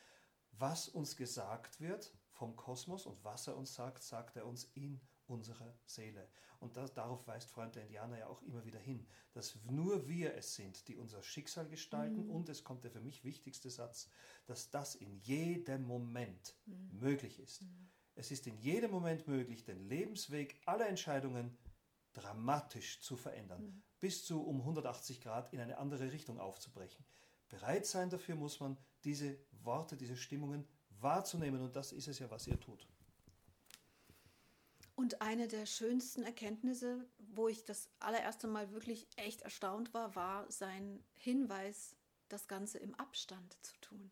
Was 0.51 0.89
uns 0.89 1.15
gesagt 1.15 1.81
wird 1.81 2.13
vom 2.33 2.57
Kosmos 2.57 3.07
und 3.07 3.23
was 3.23 3.47
er 3.47 3.57
uns 3.57 3.73
sagt, 3.73 4.03
sagt 4.03 4.35
er 4.35 4.47
uns 4.47 4.65
in 4.75 5.01
unserer 5.29 5.79
Seele. 5.87 6.29
Und 6.59 6.77
das, 6.77 6.93
darauf 6.93 7.25
weist 7.29 7.53
Freund 7.53 7.77
der 7.77 7.85
Indianer 7.85 8.19
ja 8.19 8.27
auch 8.27 8.43
immer 8.43 8.65
wieder 8.65 8.81
hin, 8.81 9.07
dass 9.33 9.63
nur 9.65 10.09
wir 10.09 10.35
es 10.35 10.57
sind, 10.57 10.89
die 10.89 10.97
unser 10.97 11.23
Schicksal 11.23 11.69
gestalten. 11.69 12.25
Mhm. 12.25 12.31
Und 12.31 12.49
es 12.49 12.65
kommt 12.65 12.83
der 12.83 12.91
für 12.91 13.01
mich 13.01 13.23
wichtigste 13.23 13.71
Satz, 13.71 14.09
dass 14.47 14.71
das 14.71 14.97
in 14.97 15.15
jedem 15.21 15.85
Moment 15.85 16.57
mhm. 16.67 16.99
möglich 16.99 17.39
ist. 17.39 17.63
Mhm. 17.63 17.91
Es 18.19 18.33
ist 18.33 18.49
in 18.49 18.59
jedem 18.59 18.91
Moment 18.91 19.29
möglich, 19.29 19.65
den 19.65 19.89
Lebensweg 19.89 20.61
aller 20.67 20.89
Entscheidungen 20.89 21.57
dramatisch 22.15 23.01
zu 23.01 23.17
verändern, 23.17 23.63
mhm. 23.63 23.83
bis 24.01 24.25
zu 24.25 24.43
um 24.43 24.59
180 24.59 25.21
Grad 25.21 25.53
in 25.53 25.61
eine 25.61 25.79
andere 25.79 26.11
Richtung 26.11 26.41
aufzubrechen. 26.41 27.05
Bereit 27.49 27.87
sein 27.87 28.11
dafür 28.11 28.35
muss 28.35 28.59
man, 28.59 28.77
diese 29.05 29.39
Worte, 29.63 29.97
diese 29.97 30.17
Stimmungen 30.17 30.67
wahrzunehmen 30.99 31.63
und 31.63 31.77
das 31.77 31.93
ist 31.93 32.09
es 32.09 32.19
ja, 32.19 32.29
was 32.29 32.49
ihr 32.49 32.59
tut. 32.59 32.89
Und 34.97 35.23
eine 35.23 35.47
der 35.47 35.65
schönsten 35.65 36.25
Erkenntnisse, 36.25 37.09
wo 37.19 37.47
ich 37.47 37.65
das 37.65 37.89
allererste 38.01 38.49
Mal 38.49 38.73
wirklich 38.73 39.07
echt 39.15 39.43
erstaunt 39.43 39.95
war, 39.95 40.17
war 40.17 40.51
sein 40.51 41.05
Hinweis, 41.15 41.95
das 42.29 42.49
Ganze 42.49 42.79
im 42.79 42.97
Abstand 42.97 43.57
zu 43.65 43.77
tun. 43.81 44.11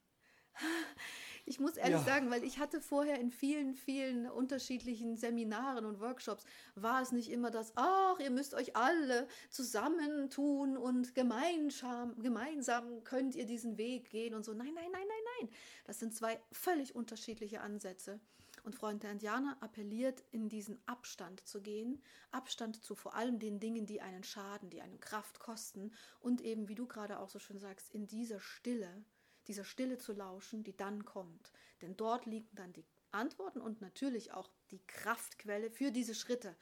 Ich 1.49 1.61
muss 1.61 1.77
ehrlich 1.77 1.99
ja. 1.99 2.05
sagen, 2.05 2.29
weil 2.29 2.43
ich 2.43 2.59
hatte 2.59 2.81
vorher 2.81 3.21
in 3.21 3.31
vielen, 3.31 3.77
vielen 3.77 4.29
unterschiedlichen 4.29 5.17
Seminaren 5.17 5.85
und 5.85 6.01
Workshops, 6.01 6.45
war 6.75 7.01
es 7.01 7.13
nicht 7.13 7.31
immer 7.31 7.53
das, 7.53 7.73
ach, 7.77 8.19
ihr 8.19 8.33
müsst 8.33 8.53
euch 8.53 8.75
alle 8.75 9.29
zusammentun 9.49 10.77
und 10.77 11.15
gemeinsam, 11.15 12.21
gemeinsam 12.21 13.05
könnt 13.05 13.37
ihr 13.37 13.47
diesen 13.47 13.79
Weg 13.79 14.11
gehen 14.11 14.35
und 14.35 14.45
so. 14.45 14.55
Nein, 14.55 14.73
nein, 14.75 14.91
nein, 14.91 15.07
nein, 15.07 15.25
nein. 15.41 15.51
Das 15.85 16.01
sind 16.01 16.13
zwei 16.17 16.41
völlig 16.51 16.97
unterschiedliche 16.97 17.61
Ansätze. 17.61 18.19
Und 18.65 18.75
Freund 18.75 19.05
der 19.05 19.13
Indianer 19.13 19.57
appelliert, 19.61 20.25
in 20.33 20.49
diesen 20.49 20.81
Abstand 20.87 21.47
zu 21.47 21.63
gehen, 21.63 22.03
Abstand 22.33 22.85
zu 22.85 22.97
vor 22.97 23.15
allem 23.15 23.39
den 23.39 23.61
Dingen, 23.61 23.87
die 23.87 24.01
einen 24.01 24.25
schaden, 24.25 24.71
die 24.71 24.83
einem 24.83 24.99
Kraft 24.99 25.39
kosten 25.39 25.93
und 26.19 26.41
eben, 26.41 26.67
wie 26.67 26.75
du 26.75 26.89
gerade 26.89 27.21
auch 27.21 27.29
so 27.29 27.39
schön 27.39 27.61
sagst, 27.61 27.95
in 27.95 28.09
dieser 28.09 28.41
Stille 28.41 29.05
dieser 29.49 29.65
Stille 29.65 29.99
zu 29.99 30.13
lauschen, 30.13 30.65
die 30.65 30.77
dann 30.77 31.05
kommt. 31.05 31.53
Denn 31.83 31.97
dort 31.97 32.27
liegen 32.27 32.49
dann 32.55 32.73
die 32.73 32.85
Antworten 33.13 33.61
und 33.61 33.81
natürlich 33.81 34.33
auch 34.33 34.51
die 34.71 34.81
Kraftquelle 34.87 35.71
für 35.71 35.91
diese 35.91 36.15
Schritte, 36.15 36.57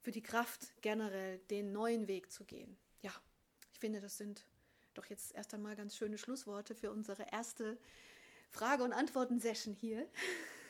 für 0.00 0.12
die 0.12 0.22
Kraft 0.22 0.74
generell, 0.80 1.38
den 1.50 1.72
neuen 1.72 2.08
Weg 2.08 2.30
zu 2.30 2.44
gehen. 2.44 2.76
Ja, 3.02 3.12
ich 3.72 3.78
finde, 3.78 4.00
das 4.00 4.16
sind 4.16 4.46
doch 4.94 5.06
jetzt 5.06 5.34
erst 5.34 5.52
einmal 5.54 5.76
ganz 5.76 5.96
schöne 5.96 6.18
Schlussworte 6.18 6.74
für 6.74 6.90
unsere 6.90 7.26
erste 7.32 7.78
Frage- 8.50 8.84
und 8.84 8.92
Antworten-Session 8.92 9.74
hier. 9.74 10.08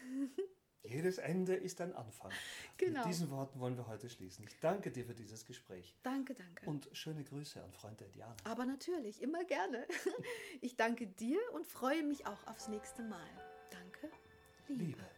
Jedes 0.85 1.16
Ende 1.16 1.55
ist 1.55 1.81
ein 1.81 1.94
Anfang. 1.94 2.31
Genau. 2.77 3.01
Mit 3.01 3.09
diesen 3.09 3.31
Worten 3.31 3.59
wollen 3.59 3.77
wir 3.77 3.87
heute 3.87 4.11
schließen. 4.11 4.44
Ich 4.47 4.61
danke 4.61 4.90
dir 4.90 5.07
für 5.07 5.14
dieses 5.14 5.47
Gespräch. 5.47 5.94
Danke, 6.03 6.35
danke. 6.35 6.66
Und 6.66 6.88
schöne 6.92 7.25
Grüße 7.25 7.62
an 7.62 7.73
Freund 7.73 8.01
der 8.01 8.09
Diana. 8.09 8.37
Aber 8.44 8.66
natürlich, 8.66 9.23
immer 9.23 9.44
gerne. 9.44 9.87
Ich 10.61 10.77
danke 10.77 11.07
dir 11.07 11.40
und 11.53 11.66
freue 11.66 12.03
mich 12.03 12.27
auch 12.27 12.47
aufs 12.47 12.68
nächste 12.68 13.03
Mal. 13.03 13.29
Danke, 13.70 14.11
Liebe. 14.68 14.85
Liebe. 14.85 15.13